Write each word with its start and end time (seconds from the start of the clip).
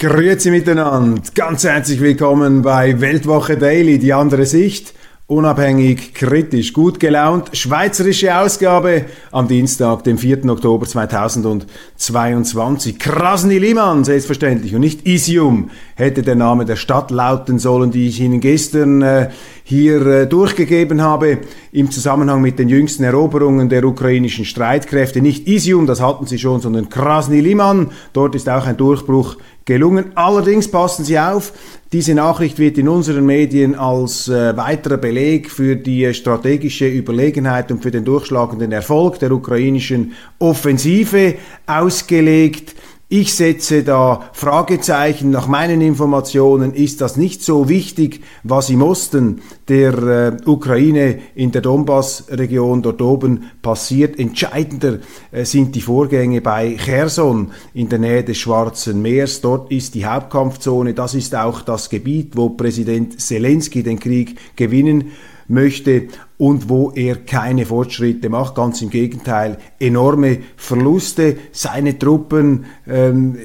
Grüezi 0.00 0.52
miteinander, 0.52 1.20
ganz 1.34 1.64
herzlich 1.64 2.00
willkommen 2.00 2.62
bei 2.62 3.00
Weltwoche 3.00 3.56
Daily, 3.58 3.98
die 3.98 4.12
andere 4.12 4.46
Sicht. 4.46 4.94
Unabhängig, 5.30 6.14
kritisch, 6.14 6.72
gut 6.72 6.98
gelaunt. 6.98 7.50
Schweizerische 7.52 8.34
Ausgabe 8.34 9.04
am 9.30 9.46
Dienstag, 9.46 10.02
dem 10.04 10.16
4. 10.16 10.46
Oktober 10.46 10.86
2022. 10.86 12.98
Krasny 12.98 13.58
Liman, 13.58 14.04
selbstverständlich, 14.04 14.74
und 14.74 14.80
nicht 14.80 15.06
Isium 15.06 15.68
hätte 15.96 16.22
der 16.22 16.34
Name 16.34 16.64
der 16.64 16.76
Stadt 16.76 17.10
lauten 17.10 17.58
sollen, 17.58 17.90
die 17.90 18.08
ich 18.08 18.20
Ihnen 18.20 18.40
gestern 18.40 19.02
äh, 19.02 19.28
hier 19.64 20.06
äh, 20.06 20.26
durchgegeben 20.26 21.02
habe 21.02 21.40
im 21.72 21.90
Zusammenhang 21.90 22.40
mit 22.40 22.58
den 22.58 22.70
jüngsten 22.70 23.04
Eroberungen 23.04 23.68
der 23.68 23.84
ukrainischen 23.84 24.46
Streitkräfte. 24.46 25.20
Nicht 25.20 25.46
Isium, 25.46 25.86
das 25.86 26.00
hatten 26.00 26.24
sie 26.24 26.38
schon, 26.38 26.62
sondern 26.62 26.88
Krasny 26.88 27.40
Liman. 27.40 27.90
Dort 28.14 28.34
ist 28.34 28.48
auch 28.48 28.64
ein 28.64 28.78
Durchbruch 28.78 29.36
gelungen. 29.66 30.12
Allerdings 30.14 30.68
passen 30.68 31.04
Sie 31.04 31.18
auf, 31.18 31.52
diese 31.92 32.14
Nachricht 32.14 32.58
wird 32.58 32.76
in 32.76 32.86
unseren 32.86 33.24
Medien 33.24 33.74
als 33.74 34.28
äh, 34.28 34.54
weiterer 34.56 34.98
Beleg 34.98 35.50
für 35.50 35.74
die 35.74 36.12
strategische 36.12 36.86
Überlegenheit 36.86 37.72
und 37.72 37.82
für 37.82 37.90
den 37.90 38.04
durchschlagenden 38.04 38.72
Erfolg 38.72 39.18
der 39.20 39.32
ukrainischen 39.32 40.12
Offensive 40.38 41.36
ausgelegt. 41.66 42.74
Ich 43.10 43.34
setze 43.34 43.84
da 43.84 44.28
Fragezeichen. 44.34 45.30
Nach 45.30 45.46
meinen 45.46 45.80
Informationen 45.80 46.74
ist 46.74 47.00
das 47.00 47.16
nicht 47.16 47.42
so 47.42 47.66
wichtig, 47.66 48.20
was 48.42 48.68
im 48.68 48.82
Osten 48.82 49.40
der 49.66 49.94
äh, 49.96 50.36
Ukraine 50.44 51.18
in 51.34 51.50
der 51.50 51.62
Donbass-Region 51.62 52.82
dort 52.82 53.00
oben 53.00 53.50
passiert. 53.62 54.18
Entscheidender 54.18 54.98
äh, 55.30 55.46
sind 55.46 55.74
die 55.74 55.80
Vorgänge 55.80 56.42
bei 56.42 56.76
Cherson 56.76 57.52
in 57.72 57.88
der 57.88 57.98
Nähe 57.98 58.24
des 58.24 58.36
Schwarzen 58.36 59.00
Meers. 59.00 59.40
Dort 59.40 59.72
ist 59.72 59.94
die 59.94 60.04
Hauptkampfzone. 60.04 60.92
Das 60.92 61.14
ist 61.14 61.34
auch 61.34 61.62
das 61.62 61.88
Gebiet, 61.88 62.36
wo 62.36 62.50
Präsident 62.50 63.18
Zelensky 63.18 63.82
den 63.82 63.98
Krieg 63.98 64.38
gewinnen 64.54 65.12
möchte 65.48 66.08
und 66.36 66.68
wo 66.68 66.92
er 66.94 67.16
keine 67.16 67.66
Fortschritte 67.66 68.28
macht. 68.28 68.54
Ganz 68.54 68.80
im 68.82 68.90
Gegenteil, 68.90 69.58
enorme 69.80 70.38
Verluste. 70.56 71.36
Seine 71.52 71.98
Truppen 71.98 72.66
ähm, 72.86 73.36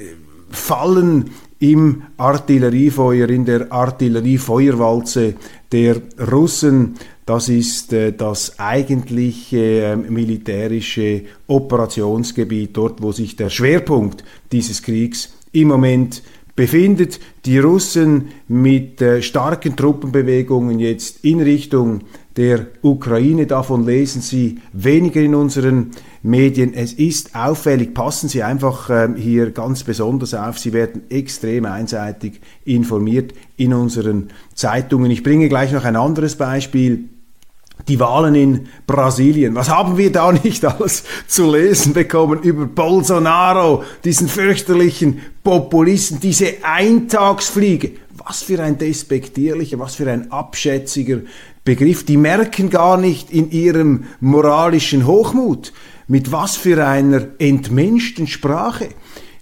fallen 0.50 1.30
im 1.58 2.02
Artilleriefeuer, 2.16 3.28
in 3.30 3.44
der 3.44 3.72
Artilleriefeuerwalze 3.72 5.34
der 5.72 5.96
Russen. 6.30 6.96
Das 7.26 7.48
ist 7.48 7.92
äh, 7.92 8.12
das 8.12 8.58
eigentliche 8.58 9.56
äh, 9.56 9.96
militärische 9.96 11.22
Operationsgebiet, 11.46 12.76
dort 12.76 13.02
wo 13.02 13.12
sich 13.12 13.36
der 13.36 13.48
Schwerpunkt 13.48 14.24
dieses 14.52 14.82
Kriegs 14.82 15.32
im 15.52 15.68
Moment 15.68 16.22
befindet. 16.56 17.20
Die 17.44 17.58
Russen 17.58 18.28
mit 18.48 19.00
äh, 19.02 19.22
starken 19.22 19.76
Truppenbewegungen 19.76 20.78
jetzt 20.78 21.24
in 21.24 21.40
Richtung 21.40 22.02
der 22.36 22.66
Ukraine. 22.82 23.46
Davon 23.46 23.86
lesen 23.86 24.20
Sie 24.20 24.60
weniger 24.72 25.20
in 25.20 25.34
unseren 25.34 25.90
Medien. 26.22 26.74
Es 26.74 26.92
ist 26.92 27.34
auffällig, 27.34 27.94
passen 27.94 28.28
Sie 28.28 28.42
einfach 28.42 28.90
äh, 28.90 29.08
hier 29.16 29.50
ganz 29.50 29.84
besonders 29.84 30.34
auf. 30.34 30.58
Sie 30.58 30.72
werden 30.72 31.02
extrem 31.10 31.64
einseitig 31.64 32.40
informiert 32.64 33.34
in 33.56 33.74
unseren 33.74 34.30
Zeitungen. 34.54 35.10
Ich 35.10 35.22
bringe 35.22 35.48
gleich 35.48 35.72
noch 35.72 35.84
ein 35.84 35.96
anderes 35.96 36.36
Beispiel 36.36 37.04
die 37.88 38.00
Wahlen 38.00 38.34
in 38.34 38.68
Brasilien. 38.86 39.54
Was 39.54 39.68
haben 39.68 39.96
wir 39.96 40.10
da 40.10 40.32
nicht 40.32 40.64
alles 40.64 41.04
zu 41.26 41.50
lesen 41.50 41.92
bekommen 41.92 42.42
über 42.42 42.66
Bolsonaro, 42.66 43.84
diesen 44.04 44.28
fürchterlichen 44.28 45.20
Populisten, 45.42 46.20
diese 46.20 46.54
Eintagsfliege. 46.62 47.92
Was 48.26 48.42
für 48.42 48.62
ein 48.62 48.78
despektierlicher, 48.78 49.78
was 49.78 49.96
für 49.96 50.10
ein 50.10 50.30
abschätziger 50.30 51.20
Begriff. 51.64 52.04
Die 52.04 52.16
merken 52.16 52.70
gar 52.70 52.96
nicht 52.96 53.30
in 53.30 53.50
ihrem 53.50 54.04
moralischen 54.20 55.06
Hochmut, 55.06 55.72
mit 56.06 56.32
was 56.32 56.56
für 56.56 56.86
einer 56.86 57.28
entmenschten 57.38 58.26
Sprache 58.26 58.88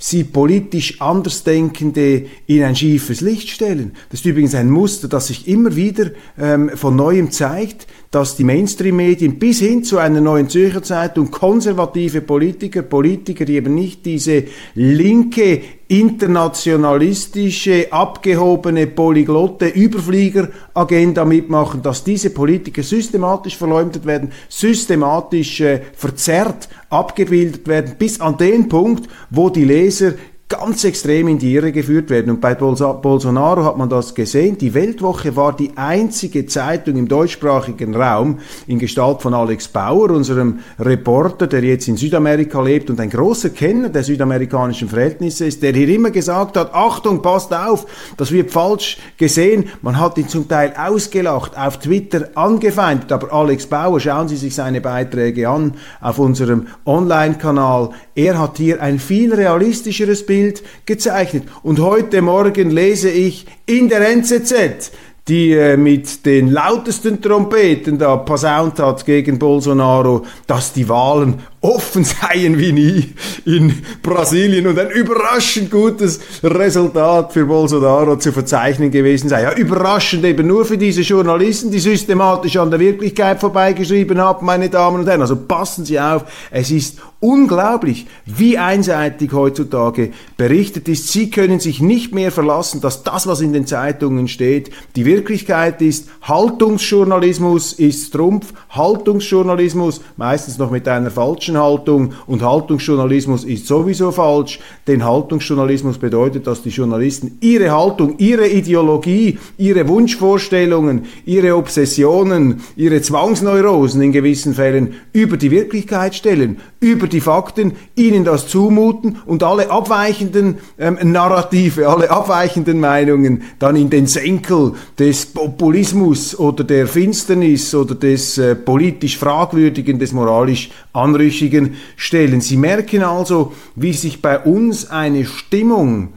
sie 0.02 0.24
politisch 0.24 1.00
Andersdenkende 1.00 2.26
in 2.46 2.64
ein 2.64 2.74
schiefes 2.74 3.20
Licht 3.20 3.50
stellen. 3.50 3.92
Das 4.10 4.20
ist 4.20 4.26
übrigens 4.26 4.54
ein 4.54 4.68
Muster, 4.68 5.06
das 5.06 5.28
sich 5.28 5.46
immer 5.46 5.76
wieder 5.76 6.10
ähm, 6.38 6.70
von 6.74 6.96
neuem 6.96 7.30
zeigt 7.30 7.86
dass 8.12 8.36
die 8.36 8.44
Mainstream-Medien 8.44 9.38
bis 9.38 9.60
hin 9.60 9.84
zu 9.84 9.96
einer 9.96 10.20
neuen 10.20 10.50
Zürcher 10.50 10.82
Zeitung 10.82 11.30
konservative 11.30 12.20
Politiker, 12.20 12.82
Politiker, 12.82 13.46
die 13.46 13.54
eben 13.54 13.74
nicht 13.74 14.04
diese 14.04 14.44
linke, 14.74 15.62
internationalistische, 15.88 17.90
abgehobene, 17.90 18.86
polyglotte 18.86 19.68
Überflieger-Agenda 19.68 21.24
mitmachen, 21.24 21.82
dass 21.82 22.04
diese 22.04 22.28
Politiker 22.30 22.82
systematisch 22.82 23.56
verleumdet 23.56 24.04
werden, 24.04 24.30
systematisch 24.48 25.62
äh, 25.62 25.80
verzerrt, 25.94 26.68
abgebildet 26.90 27.66
werden, 27.66 27.94
bis 27.98 28.20
an 28.20 28.36
den 28.36 28.68
Punkt, 28.68 29.08
wo 29.30 29.48
die 29.48 29.64
Leser 29.64 30.12
ganz 30.52 30.84
extrem 30.84 31.28
in 31.28 31.38
die 31.38 31.54
Irre 31.54 31.72
geführt 31.72 32.10
werden. 32.10 32.30
Und 32.30 32.40
bei 32.42 32.54
Bolsonaro 32.54 33.64
hat 33.64 33.78
man 33.78 33.88
das 33.88 34.14
gesehen. 34.14 34.58
Die 34.58 34.74
Weltwoche 34.74 35.34
war 35.34 35.56
die 35.56 35.70
einzige 35.76 36.44
Zeitung 36.44 36.96
im 36.96 37.08
deutschsprachigen 37.08 37.94
Raum 37.96 38.38
in 38.66 38.78
Gestalt 38.78 39.22
von 39.22 39.32
Alex 39.32 39.68
Bauer, 39.68 40.10
unserem 40.10 40.58
Reporter, 40.78 41.46
der 41.46 41.62
jetzt 41.62 41.88
in 41.88 41.96
Südamerika 41.96 42.60
lebt 42.60 42.90
und 42.90 43.00
ein 43.00 43.08
großer 43.08 43.48
Kenner 43.48 43.88
der 43.88 44.02
südamerikanischen 44.02 44.90
Verhältnisse 44.90 45.46
ist, 45.46 45.62
der 45.62 45.72
hier 45.72 45.88
immer 45.88 46.10
gesagt 46.10 46.58
hat, 46.58 46.74
Achtung, 46.74 47.22
passt 47.22 47.54
auf, 47.54 47.86
das 48.18 48.30
wird 48.30 48.50
falsch 48.50 48.98
gesehen. 49.16 49.70
Man 49.80 49.98
hat 49.98 50.18
ihn 50.18 50.28
zum 50.28 50.48
Teil 50.48 50.74
ausgelacht, 50.76 51.56
auf 51.56 51.78
Twitter 51.78 52.28
angefeindet, 52.34 53.10
aber 53.10 53.32
Alex 53.32 53.66
Bauer, 53.66 54.00
schauen 54.00 54.28
Sie 54.28 54.36
sich 54.36 54.54
seine 54.54 54.82
Beiträge 54.82 55.48
an 55.48 55.74
auf 56.02 56.18
unserem 56.18 56.66
Online-Kanal. 56.84 57.90
Er 58.14 58.38
hat 58.38 58.58
hier 58.58 58.82
ein 58.82 58.98
viel 58.98 59.32
realistischeres 59.32 60.26
Bild 60.26 60.41
Bild 60.42 60.62
gezeichnet. 60.86 61.44
Und 61.62 61.78
heute 61.78 62.20
Morgen 62.20 62.70
lese 62.70 63.10
ich 63.10 63.46
in 63.66 63.88
der 63.88 64.08
NZZ, 64.08 64.90
die 65.28 65.52
äh, 65.52 65.76
mit 65.76 66.26
den 66.26 66.50
lautesten 66.50 67.22
Trompeten 67.22 67.96
da 67.96 68.16
posaunt 68.16 68.80
hat 68.80 69.06
gegen 69.06 69.38
Bolsonaro, 69.38 70.26
dass 70.48 70.72
die 70.72 70.88
Wahlen 70.88 71.42
offen 71.60 72.02
seien 72.20 72.58
wie 72.58 72.72
nie 72.72 73.14
in 73.44 73.84
Brasilien 74.02 74.66
und 74.66 74.80
ein 74.80 74.90
überraschend 74.90 75.70
gutes 75.70 76.18
Resultat 76.42 77.32
für 77.32 77.46
Bolsonaro 77.46 78.16
zu 78.16 78.32
verzeichnen 78.32 78.90
gewesen 78.90 79.28
sei. 79.28 79.42
Ja, 79.42 79.52
überraschend 79.52 80.24
eben 80.24 80.48
nur 80.48 80.64
für 80.64 80.76
diese 80.76 81.02
Journalisten, 81.02 81.70
die 81.70 81.78
systematisch 81.78 82.56
an 82.56 82.72
der 82.72 82.80
Wirklichkeit 82.80 83.38
vorbeigeschrieben 83.38 84.18
haben, 84.18 84.44
meine 84.44 84.70
Damen 84.70 84.98
und 84.98 85.06
Herren. 85.06 85.20
Also 85.20 85.36
passen 85.36 85.84
Sie 85.84 86.00
auf, 86.00 86.24
es 86.50 86.72
ist 86.72 86.98
unglaublich, 87.22 88.06
wie 88.26 88.58
einseitig 88.58 89.32
heutzutage 89.32 90.10
berichtet 90.36 90.88
ist. 90.88 91.08
Sie 91.08 91.30
können 91.30 91.60
sich 91.60 91.80
nicht 91.80 92.12
mehr 92.12 92.32
verlassen, 92.32 92.80
dass 92.80 93.04
das, 93.04 93.28
was 93.28 93.40
in 93.40 93.52
den 93.52 93.64
Zeitungen 93.64 94.26
steht, 94.26 94.70
die 94.96 95.04
Wirklichkeit 95.04 95.80
ist. 95.82 96.08
Haltungsjournalismus 96.22 97.74
ist 97.74 98.12
Trumpf. 98.12 98.52
Haltungsjournalismus, 98.70 100.00
meistens 100.16 100.58
noch 100.58 100.72
mit 100.72 100.88
einer 100.88 101.12
falschen 101.12 101.56
Haltung. 101.56 102.12
Und 102.26 102.42
Haltungsjournalismus 102.42 103.44
ist 103.44 103.68
sowieso 103.68 104.10
falsch, 104.10 104.58
denn 104.88 105.04
Haltungsjournalismus 105.04 105.98
bedeutet, 105.98 106.48
dass 106.48 106.62
die 106.62 106.70
Journalisten 106.70 107.38
ihre 107.40 107.70
Haltung, 107.70 108.18
ihre 108.18 108.48
Ideologie, 108.48 109.38
ihre 109.58 109.86
Wunschvorstellungen, 109.86 111.06
ihre 111.24 111.56
Obsessionen, 111.56 112.62
ihre 112.74 113.00
Zwangsneurosen 113.00 114.02
in 114.02 114.10
gewissen 114.10 114.54
Fällen 114.54 114.94
über 115.12 115.36
die 115.36 115.52
Wirklichkeit 115.52 116.16
stellen, 116.16 116.58
über 116.80 117.11
die 117.12 117.20
Fakten, 117.20 117.72
ihnen 117.94 118.24
das 118.24 118.48
zumuten 118.48 119.18
und 119.26 119.42
alle 119.42 119.70
abweichenden 119.70 120.58
ähm, 120.78 120.98
Narrative, 121.02 121.88
alle 121.88 122.10
abweichenden 122.10 122.80
Meinungen 122.80 123.42
dann 123.58 123.76
in 123.76 123.90
den 123.90 124.06
Senkel 124.06 124.72
des 124.98 125.26
Populismus 125.26 126.38
oder 126.38 126.64
der 126.64 126.86
Finsternis 126.86 127.74
oder 127.74 127.94
des 127.94 128.38
äh, 128.38 128.54
politisch 128.54 129.18
Fragwürdigen, 129.18 129.98
des 129.98 130.12
moralisch 130.12 130.70
Anrüchigen 130.92 131.76
stellen. 131.96 132.40
Sie 132.40 132.56
merken 132.56 133.02
also, 133.02 133.52
wie 133.76 133.92
sich 133.92 134.22
bei 134.22 134.38
uns 134.38 134.90
eine 134.90 135.24
Stimmung 135.24 136.14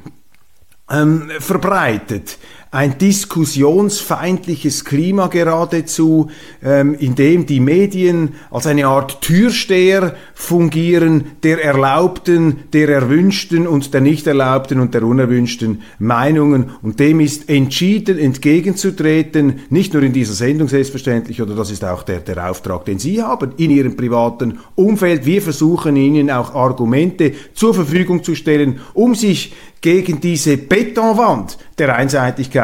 ähm, 0.90 1.30
verbreitet, 1.40 2.38
ein 2.72 2.98
diskussionsfeindliches 2.98 4.84
Klima 4.84 5.28
geradezu, 5.28 6.30
ähm, 6.62 6.94
in 6.96 7.16
dem 7.16 7.46
die 7.46 7.62
Medien 7.62 8.34
als 8.52 8.68
eine 8.68 8.88
Art 8.88 9.22
Türsteher 9.22 10.16
fungieren 10.34 11.24
der 11.44 11.64
erlaubten, 11.64 12.64
der 12.74 12.90
erwünschten 12.90 13.66
und 13.66 13.94
der 13.94 14.02
nicht 14.02 14.28
erlaubten 14.28 14.82
und 14.82 14.94
der 14.94 15.04
unerwünschten 15.04 15.84
Meinungen. 16.00 16.72
Und 16.82 17.00
dem 17.00 17.22
ist 17.22 17.50
entschieden 17.50 18.20
entgegenzutreten, 18.20 19.62
nicht 19.70 19.94
nur 19.94 20.04
in 20.04 20.12
dieser 20.12 20.34
Sendung 20.34 20.68
selbstverständlich, 20.68 21.42
oder 21.42 21.56
das 21.56 21.72
ist 21.72 21.86
auch 21.86 22.04
der, 22.04 22.20
der 22.20 22.50
Auftrag, 22.50 22.84
den 22.86 23.00
Sie 23.00 23.22
haben 23.22 23.54
in 23.56 23.72
Ihrem 23.72 23.96
privaten 23.96 24.60
Umfeld. 24.76 25.26
Wir 25.26 25.42
versuchen 25.42 25.96
Ihnen 25.96 26.30
auch 26.30 26.54
Argumente 26.54 27.34
zur 27.54 27.74
Verfügung 27.74 28.24
zu 28.24 28.36
stellen, 28.36 28.82
um 28.94 29.16
sich 29.16 29.54
gegen 29.82 30.20
diese 30.20 30.58
Betonwand 30.58 31.58
der 31.78 31.96
Einseitigkeit 31.96 32.55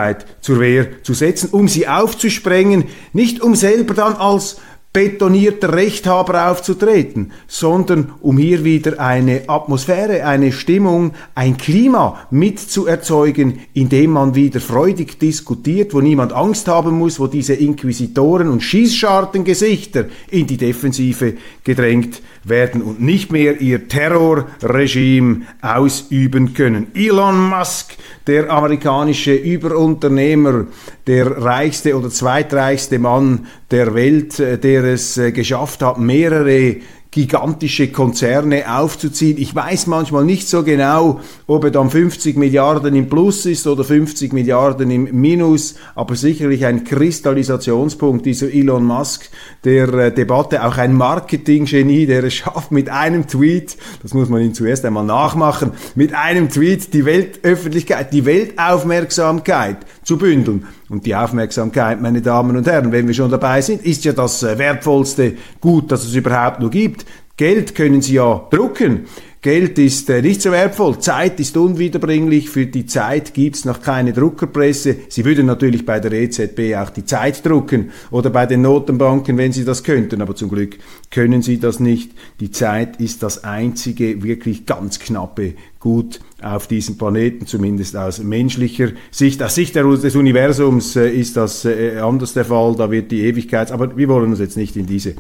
zur 0.42 0.60
Wehr 0.60 1.04
zu 1.04 1.14
setzen, 1.14 1.50
um 1.52 1.68
sie 1.68 1.88
aufzusprengen, 1.88 2.86
nicht 3.14 3.42
um 3.42 3.56
selber 3.56 3.94
dann 3.94 4.16
als 4.16 4.58
betonierter 4.94 5.74
Rechthaber 5.74 6.52
aufzutreten, 6.52 7.32
sondern 7.48 8.12
um 8.22 8.38
hier 8.38 8.66
wieder 8.66 9.00
eine 9.00 9.44
Atmosphäre, 9.48 10.26
eine 10.26 10.52
Stimmung, 10.52 11.14
ein 11.34 11.56
Klima 11.56 12.28
mitzuerzeugen, 12.30 13.62
in 13.74 13.88
dem 13.88 14.12
man 14.12 14.36
wieder 14.36 14.60
freudig 14.60 15.18
diskutiert, 15.18 15.94
wo 15.94 16.02
niemand 16.02 16.34
Angst 16.34 16.68
haben 16.68 16.98
muss, 16.98 17.22
wo 17.22 17.28
diese 17.28 17.54
Inquisitoren 17.54 18.50
und 18.50 18.64
Schießschartengesichter 18.64 20.06
in 20.30 20.46
die 20.46 20.58
Defensive 20.58 21.36
gedrängt 21.64 22.22
werden 22.44 22.82
und 22.82 23.02
nicht 23.02 23.32
mehr 23.32 23.62
ihr 23.62 23.88
Terrorregime 23.88 25.42
ausüben 25.62 26.54
können. 26.54 26.88
Elon 26.94 27.50
Musk, 27.50 27.96
der 28.28 28.50
amerikanische 28.50 29.34
Überunternehmer, 29.34 30.66
der 31.08 31.44
reichste 31.44 31.98
oder 31.98 32.10
zweitreichste 32.10 33.00
Mann 33.00 33.48
der 33.70 33.94
Welt, 33.94 34.40
äh, 34.40 34.58
der 34.58 34.84
es 34.84 35.18
äh, 35.18 35.32
geschafft 35.32 35.82
hat, 35.84 36.00
mehrere 36.00 36.78
gigantische 37.12 37.92
Konzerne 37.92 38.74
aufzuziehen. 38.74 39.38
Ich 39.38 39.54
weiß 39.54 39.88
manchmal 39.88 40.24
nicht 40.24 40.48
so 40.48 40.64
genau, 40.64 41.20
ob 41.46 41.66
er 41.66 41.72
dann 41.72 41.90
50 41.90 42.38
Milliarden 42.38 42.96
im 42.96 43.10
Plus 43.10 43.46
ist 43.46 43.68
oder 43.68 43.84
50 43.84 44.32
Milliarden 44.32 44.90
im 44.90 45.10
Minus, 45.20 45.76
aber 45.94 46.16
sicherlich 46.16 46.66
ein 46.66 46.86
Kristallisationspunkt 46.86 48.26
dieser 48.26 48.50
Elon 48.50 48.86
Musk 48.86 49.30
der 49.66 49.94
äh, 49.94 50.14
Debatte, 50.14 50.64
auch 50.66 50.78
ein 50.78 50.94
Marketinggenie, 50.94 52.06
der 52.06 52.24
es 52.24 52.36
schafft, 52.36 52.72
mit 52.72 52.90
einem 52.90 53.28
Tweet, 53.28 53.76
das 54.02 54.14
muss 54.14 54.30
man 54.30 54.42
ihm 54.42 54.54
zuerst 54.54 54.86
einmal 54.86 55.04
nachmachen, 55.04 55.72
mit 55.96 56.14
einem 56.14 56.50
Tweet 56.50 56.94
die 56.94 57.04
Weltöffentlichkeit, 57.04 58.14
die 58.14 58.26
Weltaufmerksamkeit 58.26 59.80
zu 60.04 60.18
bündeln. 60.18 60.66
Und 60.92 61.06
die 61.06 61.16
Aufmerksamkeit, 61.16 62.02
meine 62.02 62.22
Damen 62.22 62.58
und 62.58 62.68
Herren, 62.68 62.92
wenn 62.92 63.08
wir 63.08 63.14
schon 63.14 63.32
dabei 63.32 63.62
sind, 63.62 63.82
ist 63.86 64.04
ja 64.04 64.12
das 64.12 64.44
äh, 64.44 64.58
wertvollste 64.58 65.36
Gut, 65.62 65.90
das 65.90 66.04
es 66.04 66.14
überhaupt 66.14 66.60
nur 66.60 66.70
gibt. 66.70 67.06
Geld 67.38 67.76
können 67.76 68.02
Sie 68.02 68.16
ja 68.16 68.46
drucken. 68.52 69.06
Geld 69.40 69.80
ist 69.80 70.10
äh, 70.10 70.22
nicht 70.22 70.42
so 70.42 70.52
wertvoll, 70.52 71.00
Zeit 71.00 71.40
ist 71.40 71.56
unwiederbringlich, 71.56 72.50
für 72.50 72.66
die 72.66 72.86
Zeit 72.88 73.34
gibt's 73.34 73.64
noch 73.64 73.82
keine 73.82 74.12
Druckerpresse. 74.12 74.98
Sie 75.08 75.24
würden 75.24 75.46
natürlich 75.46 75.86
bei 75.86 76.02
der 76.02 76.12
EZB 76.12 76.76
auch 76.76 76.90
die 76.90 77.06
Zeit 77.06 77.46
drucken 77.46 77.92
oder 78.12 78.30
bei 78.30 78.46
den 78.46 78.62
Notenbanken, 78.62 79.38
wenn 79.38 79.54
sie 79.54 79.64
das 79.64 79.86
könnten, 79.86 80.22
aber 80.22 80.36
zum 80.36 80.50
Glück 80.50 80.78
können 81.10 81.42
sie 81.42 81.58
das 81.58 81.80
nicht. 81.80 82.12
Die 82.42 82.52
Zeit 82.52 83.00
ist 83.00 83.24
das 83.24 83.46
einzige 83.46 84.22
wirklich 84.24 84.66
ganz 84.66 85.00
knappe 85.00 85.54
Gut 85.80 86.20
auf 86.42 86.68
diesem 86.68 86.98
Planeten, 86.98 87.46
zumindest 87.46 87.96
aus 87.96 88.22
menschlicher 88.22 88.90
Sicht. 89.12 89.42
Aus 89.42 89.56
Sicht 89.56 89.76
des 89.76 90.16
Universums 90.16 90.96
äh, 90.96 91.10
ist 91.10 91.38
das 91.38 91.66
äh, 91.66 91.98
anders 91.98 92.34
der 92.34 92.46
Fall, 92.46 92.76
da 92.76 92.92
wird 92.92 93.12
die 93.12 93.22
Ewigkeit, 93.22 93.72
aber 93.72 93.96
wir 93.96 94.08
wollen 94.08 94.32
uns 94.32 94.40
jetzt 94.40 94.58
nicht 94.58 94.76
in 94.76 94.86
diese 94.86 95.16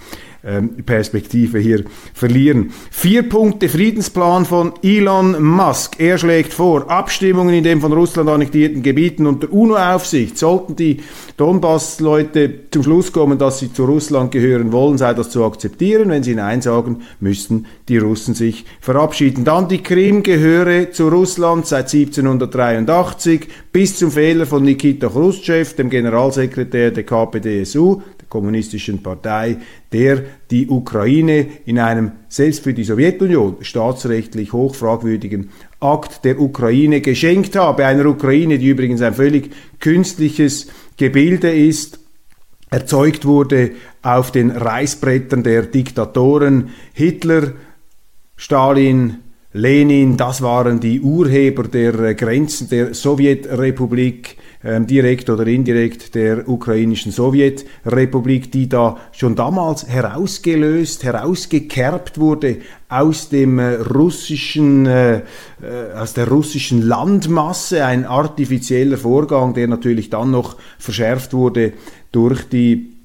Perspektive 0.85 1.59
hier 1.59 1.83
verlieren. 2.15 2.71
Vier 2.89 3.29
Punkte 3.29 3.69
Friedensplan 3.69 4.45
von 4.45 4.73
Elon 4.81 5.41
Musk. 5.41 5.99
Er 5.99 6.17
schlägt 6.17 6.51
vor, 6.51 6.89
Abstimmungen 6.89 7.53
in 7.53 7.63
den 7.63 7.79
von 7.79 7.93
Russland 7.93 8.27
annektierten 8.27 8.81
Gebieten 8.81 9.27
unter 9.27 9.53
UNO-Aufsicht. 9.53 10.39
Sollten 10.39 10.75
die 10.75 10.97
Donbass-Leute 11.37 12.53
zum 12.71 12.81
Schluss 12.81 13.11
kommen, 13.11 13.37
dass 13.37 13.59
sie 13.59 13.71
zu 13.71 13.85
Russland 13.85 14.31
gehören 14.31 14.71
wollen, 14.71 14.97
sei 14.97 15.13
das 15.13 15.29
zu 15.29 15.45
akzeptieren. 15.45 16.09
Wenn 16.09 16.23
sie 16.23 16.33
Nein 16.33 16.61
sagen, 16.61 17.03
müssten 17.19 17.67
die 17.87 17.99
Russen 17.99 18.33
sich 18.33 18.65
verabschieden. 18.79 19.45
Dann 19.45 19.67
die 19.67 19.83
Krim 19.83 20.23
gehöre 20.23 20.91
zu 20.91 21.09
Russland 21.09 21.67
seit 21.67 21.93
1783 21.93 23.47
bis 23.71 23.95
zum 23.97 24.09
Fehler 24.09 24.47
von 24.47 24.63
Nikita 24.63 25.07
Khrushchev, 25.07 25.75
dem 25.75 25.91
Generalsekretär 25.91 26.89
der 26.89 27.03
KPDSU, 27.03 28.01
kommunistischen 28.31 29.03
Partei, 29.03 29.57
der 29.91 30.23
die 30.49 30.67
Ukraine 30.67 31.45
in 31.65 31.77
einem 31.77 32.13
selbst 32.29 32.63
für 32.63 32.73
die 32.73 32.85
Sowjetunion 32.85 33.57
staatsrechtlich 33.61 34.53
hochfragwürdigen 34.53 35.51
Akt 35.79 36.25
der 36.25 36.39
Ukraine 36.39 37.01
geschenkt 37.01 37.55
habe. 37.55 37.85
Einer 37.85 38.07
Ukraine, 38.07 38.57
die 38.57 38.69
übrigens 38.69 39.03
ein 39.03 39.13
völlig 39.13 39.51
künstliches 39.79 40.67
Gebilde 40.97 41.51
ist, 41.51 41.99
erzeugt 42.71 43.25
wurde 43.25 43.71
auf 44.01 44.31
den 44.31 44.49
Reißbrettern 44.49 45.43
der 45.43 45.63
Diktatoren 45.63 46.69
Hitler, 46.93 47.51
Stalin, 48.37 49.17
Lenin, 49.53 50.15
das 50.15 50.41
waren 50.41 50.79
die 50.79 51.01
Urheber 51.01 51.63
der 51.63 52.15
Grenzen 52.15 52.69
der 52.69 52.93
Sowjetrepublik 52.93 54.37
direkt 54.63 55.29
oder 55.29 55.47
indirekt 55.47 56.13
der 56.13 56.47
ukrainischen 56.47 57.11
Sowjetrepublik, 57.11 58.51
die 58.51 58.69
da 58.69 58.97
schon 59.11 59.35
damals 59.35 59.87
herausgelöst, 59.87 61.03
herausgekerbt 61.03 62.19
wurde 62.19 62.57
aus 62.91 63.29
dem 63.29 63.57
äh, 63.57 63.75
russischen, 63.75 64.85
äh, 64.85 65.17
äh, 65.17 65.21
aus 65.97 66.13
der 66.13 66.27
russischen 66.27 66.81
Landmasse, 66.81 67.85
ein 67.85 68.05
artifizieller 68.05 68.97
Vorgang, 68.97 69.53
der 69.53 69.67
natürlich 69.67 70.09
dann 70.09 70.31
noch 70.31 70.57
verschärft 70.77 71.33
wurde 71.33 71.71
durch 72.11 72.49
die 72.49 73.00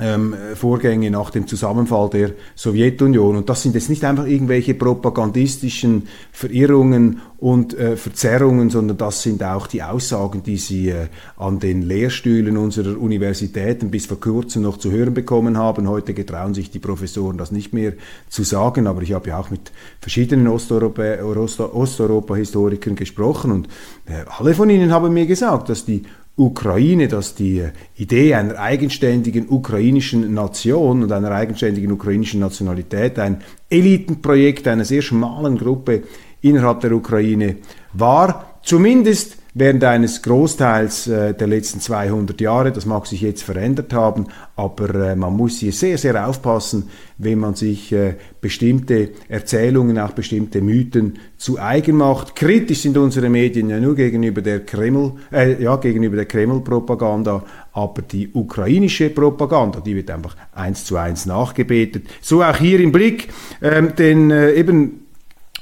ähm, 0.00 0.34
Vorgänge 0.54 1.10
nach 1.10 1.30
dem 1.30 1.46
Zusammenfall 1.46 2.10
der 2.10 2.32
Sowjetunion. 2.54 3.36
Und 3.36 3.48
das 3.48 3.62
sind 3.62 3.74
jetzt 3.74 3.88
nicht 3.90 4.04
einfach 4.04 4.26
irgendwelche 4.26 4.74
propagandistischen 4.74 6.08
Verirrungen 6.32 7.20
und 7.38 7.78
äh, 7.78 7.96
Verzerrungen, 7.96 8.70
sondern 8.70 8.96
das 8.98 9.22
sind 9.22 9.42
auch 9.42 9.66
die 9.66 9.82
Aussagen, 9.82 10.42
die 10.42 10.56
Sie 10.56 10.90
äh, 10.90 11.08
an 11.36 11.58
den 11.58 11.82
Lehrstühlen 11.82 12.56
unserer 12.56 12.98
Universitäten 13.00 13.90
bis 13.90 14.06
vor 14.06 14.20
kurzem 14.20 14.62
noch 14.62 14.78
zu 14.78 14.90
hören 14.90 15.14
bekommen 15.14 15.58
haben. 15.58 15.88
Heute 15.88 16.14
getrauen 16.14 16.54
sich 16.54 16.70
die 16.70 16.78
Professoren 16.78 17.36
das 17.38 17.52
nicht 17.52 17.72
mehr 17.72 17.94
zu 18.28 18.42
sagen, 18.42 18.86
aber 18.86 19.02
ich 19.02 19.12
habe 19.12 19.30
ja 19.30 19.38
auch 19.38 19.50
mit 19.50 19.72
verschiedenen 20.00 20.48
Osteuropa-Historikern 20.48 22.96
gesprochen 22.96 23.52
und 23.52 23.68
äh, 24.06 24.24
alle 24.38 24.54
von 24.54 24.70
ihnen 24.70 24.92
haben 24.92 25.12
mir 25.12 25.26
gesagt, 25.26 25.68
dass 25.68 25.84
die 25.84 26.04
Ukraine, 26.40 27.06
dass 27.06 27.34
die 27.34 27.64
Idee 27.96 28.34
einer 28.34 28.58
eigenständigen 28.58 29.48
ukrainischen 29.48 30.32
Nation 30.32 31.02
und 31.02 31.12
einer 31.12 31.30
eigenständigen 31.30 31.92
ukrainischen 31.92 32.40
Nationalität 32.40 33.18
ein 33.18 33.42
Elitenprojekt 33.68 34.66
einer 34.66 34.86
sehr 34.86 35.02
schmalen 35.02 35.58
Gruppe 35.58 36.02
innerhalb 36.40 36.80
der 36.80 36.92
Ukraine 36.92 37.56
war, 37.92 38.58
zumindest 38.62 39.36
während 39.54 39.82
eines 39.84 40.22
Großteils 40.22 41.06
äh, 41.08 41.34
der 41.34 41.46
letzten 41.46 41.80
200 41.80 42.40
Jahre. 42.40 42.72
Das 42.72 42.86
mag 42.86 43.06
sich 43.06 43.20
jetzt 43.20 43.42
verändert 43.42 43.92
haben, 43.92 44.26
aber 44.56 44.94
äh, 44.94 45.16
man 45.16 45.36
muss 45.36 45.58
hier 45.58 45.72
sehr, 45.72 45.98
sehr 45.98 46.28
aufpassen, 46.28 46.88
wenn 47.18 47.38
man 47.38 47.54
sich 47.54 47.92
äh, 47.92 48.14
bestimmte 48.40 49.10
Erzählungen, 49.28 49.98
auch 49.98 50.12
bestimmte 50.12 50.60
Mythen 50.60 51.18
zu 51.36 51.58
eigen 51.58 51.96
macht. 51.96 52.36
Kritisch 52.36 52.80
sind 52.80 52.96
unsere 52.96 53.28
Medien 53.28 53.70
ja 53.70 53.80
nur 53.80 53.94
gegenüber 53.94 54.40
der 54.40 54.60
Kreml, 54.60 55.12
äh, 55.32 55.62
ja, 55.62 55.76
gegenüber 55.76 56.16
der 56.16 56.26
Kreml-Propaganda, 56.26 57.44
aber 57.72 58.02
die 58.02 58.30
ukrainische 58.32 59.10
Propaganda, 59.10 59.80
die 59.80 59.96
wird 59.96 60.10
einfach 60.10 60.36
eins 60.52 60.84
zu 60.84 60.96
eins 60.96 61.26
nachgebetet. 61.26 62.06
So 62.20 62.42
auch 62.42 62.56
hier 62.56 62.80
im 62.80 62.92
Blick, 62.92 63.28
ähm, 63.62 63.94
denn 63.96 64.30
äh, 64.30 64.52
eben 64.52 64.99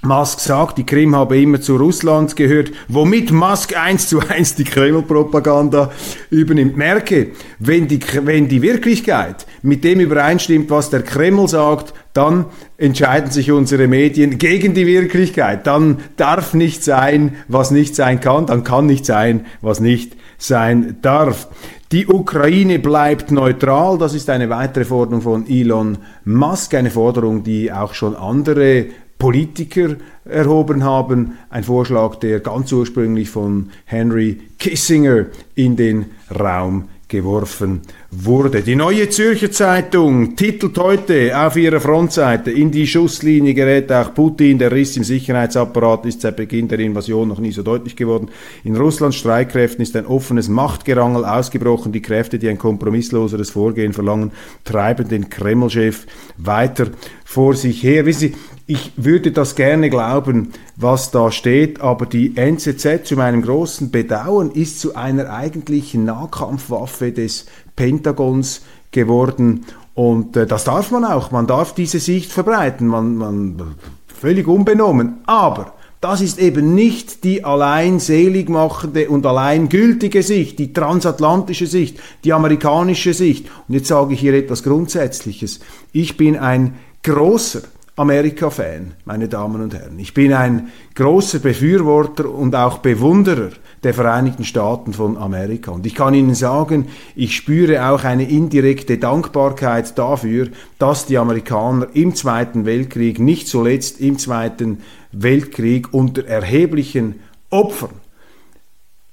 Musk 0.02 0.38
sagt, 0.38 0.78
die 0.78 0.86
Krim 0.86 1.16
habe 1.16 1.40
immer 1.40 1.60
zu 1.60 1.76
Russland 1.76 2.36
gehört, 2.36 2.70
womit 2.86 3.32
Musk 3.32 3.76
eins 3.76 4.08
zu 4.08 4.20
eins 4.20 4.54
die 4.54 4.62
Kreml-Propaganda 4.62 5.90
übernimmt. 6.30 6.76
Merke, 6.76 7.32
wenn 7.58 7.88
die, 7.88 7.98
wenn 8.22 8.48
die 8.48 8.62
Wirklichkeit 8.62 9.46
mit 9.62 9.82
dem 9.82 9.98
übereinstimmt, 9.98 10.70
was 10.70 10.90
der 10.90 11.02
Kreml 11.02 11.48
sagt, 11.48 11.94
dann 12.12 12.46
entscheiden 12.76 13.32
sich 13.32 13.50
unsere 13.50 13.88
Medien 13.88 14.38
gegen 14.38 14.72
die 14.72 14.86
Wirklichkeit. 14.86 15.66
Dann 15.66 15.98
darf 16.16 16.54
nicht 16.54 16.84
sein, 16.84 17.36
was 17.48 17.72
nicht 17.72 17.96
sein 17.96 18.20
kann, 18.20 18.46
dann 18.46 18.62
kann 18.62 18.86
nicht 18.86 19.04
sein, 19.04 19.46
was 19.62 19.80
nicht 19.80 20.16
sein 20.38 20.98
darf. 21.02 21.48
Die 21.90 22.06
Ukraine 22.06 22.78
bleibt 22.78 23.32
neutral, 23.32 23.98
das 23.98 24.14
ist 24.14 24.30
eine 24.30 24.48
weitere 24.48 24.84
Forderung 24.84 25.22
von 25.22 25.48
Elon 25.48 25.98
Musk, 26.24 26.74
eine 26.74 26.90
Forderung, 26.90 27.42
die 27.42 27.72
auch 27.72 27.94
schon 27.94 28.14
andere 28.14 28.86
Politiker 29.18 29.96
erhoben 30.24 30.84
haben. 30.84 31.38
Ein 31.50 31.64
Vorschlag, 31.64 32.16
der 32.16 32.40
ganz 32.40 32.72
ursprünglich 32.72 33.30
von 33.30 33.70
Henry 33.84 34.40
Kissinger 34.58 35.26
in 35.54 35.76
den 35.76 36.06
Raum 36.38 36.88
geworfen 37.08 37.80
wurde. 38.10 38.62
Die 38.62 38.76
neue 38.76 39.08
Zürcher 39.08 39.50
Zeitung 39.50 40.36
titelt 40.36 40.76
heute 40.78 41.38
auf 41.38 41.56
ihrer 41.56 41.80
Frontseite, 41.80 42.50
in 42.50 42.70
die 42.70 42.86
Schusslinie 42.86 43.54
gerät 43.54 43.90
auch 43.90 44.12
Putin, 44.12 44.58
der 44.58 44.72
Riss 44.72 44.96
im 44.96 45.04
Sicherheitsapparat 45.04 46.04
ist 46.04 46.20
seit 46.20 46.36
Beginn 46.36 46.68
der 46.68 46.78
Invasion 46.80 47.28
noch 47.28 47.40
nie 47.40 47.52
so 47.52 47.62
deutlich 47.62 47.96
geworden. 47.96 48.28
In 48.62 48.76
Russlands 48.76 49.16
Streitkräften 49.16 49.82
ist 49.82 49.96
ein 49.96 50.06
offenes 50.06 50.48
Machtgerangel 50.48 51.24
ausgebrochen. 51.24 51.92
Die 51.92 52.02
Kräfte, 52.02 52.38
die 52.38 52.48
ein 52.48 52.58
kompromissloseres 52.58 53.50
Vorgehen 53.50 53.94
verlangen, 53.94 54.32
treiben 54.64 55.08
den 55.08 55.30
Kreml-Chef 55.30 56.06
weiter 56.36 56.88
vor 57.24 57.54
sich 57.54 57.82
her. 57.82 58.04
Wissen 58.04 58.20
Sie, 58.20 58.34
ich 58.70 58.92
würde 58.96 59.32
das 59.32 59.54
gerne 59.54 59.88
glauben, 59.88 60.52
was 60.76 61.10
da 61.10 61.32
steht, 61.32 61.80
aber 61.80 62.04
die 62.04 62.36
NZZ 62.36 63.06
zu 63.08 63.16
meinem 63.16 63.40
großen 63.40 63.90
Bedauern 63.90 64.50
ist 64.50 64.78
zu 64.78 64.94
einer 64.94 65.30
eigentlichen 65.30 66.04
Nahkampfwaffe 66.04 67.10
des 67.10 67.46
Pentagons 67.76 68.60
geworden. 68.90 69.64
Und 69.94 70.36
äh, 70.36 70.46
das 70.46 70.64
darf 70.64 70.90
man 70.90 71.06
auch. 71.06 71.30
Man 71.30 71.46
darf 71.46 71.74
diese 71.74 71.98
Sicht 71.98 72.30
verbreiten. 72.30 72.88
Man, 72.88 73.16
man 73.16 73.74
völlig 74.06 74.46
unbenommen. 74.46 75.20
Aber 75.24 75.72
das 76.02 76.20
ist 76.20 76.38
eben 76.38 76.74
nicht 76.74 77.24
die 77.24 77.44
allein 77.44 78.00
seligmachende 78.00 79.08
und 79.08 79.24
allein 79.24 79.70
gültige 79.70 80.22
Sicht, 80.22 80.58
die 80.58 80.74
transatlantische 80.74 81.66
Sicht, 81.66 81.98
die 82.22 82.34
amerikanische 82.34 83.14
Sicht. 83.14 83.46
Und 83.66 83.76
jetzt 83.76 83.88
sage 83.88 84.12
ich 84.12 84.20
hier 84.20 84.34
etwas 84.34 84.62
Grundsätzliches. 84.62 85.60
Ich 85.90 86.18
bin 86.18 86.36
ein 86.36 86.74
großer 87.02 87.62
Amerika-Fan, 87.98 88.92
meine 89.04 89.28
Damen 89.28 89.60
und 89.60 89.74
Herren. 89.74 89.98
Ich 89.98 90.14
bin 90.14 90.32
ein 90.32 90.68
großer 90.94 91.40
Befürworter 91.40 92.30
und 92.30 92.54
auch 92.54 92.78
Bewunderer 92.78 93.50
der 93.82 93.92
Vereinigten 93.92 94.44
Staaten 94.44 94.92
von 94.92 95.16
Amerika. 95.16 95.72
Und 95.72 95.84
ich 95.84 95.96
kann 95.96 96.14
Ihnen 96.14 96.36
sagen, 96.36 96.86
ich 97.16 97.34
spüre 97.34 97.88
auch 97.88 98.04
eine 98.04 98.28
indirekte 98.28 98.98
Dankbarkeit 98.98 99.98
dafür, 99.98 100.48
dass 100.78 101.06
die 101.06 101.18
Amerikaner 101.18 101.88
im 101.92 102.14
Zweiten 102.14 102.64
Weltkrieg, 102.64 103.18
nicht 103.18 103.48
zuletzt 103.48 104.00
im 104.00 104.16
Zweiten 104.16 104.78
Weltkrieg 105.10 105.92
unter 105.92 106.24
erheblichen 106.24 107.16
Opfern 107.50 107.90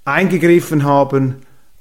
eingegriffen 0.03 0.83
haben, 0.83 1.37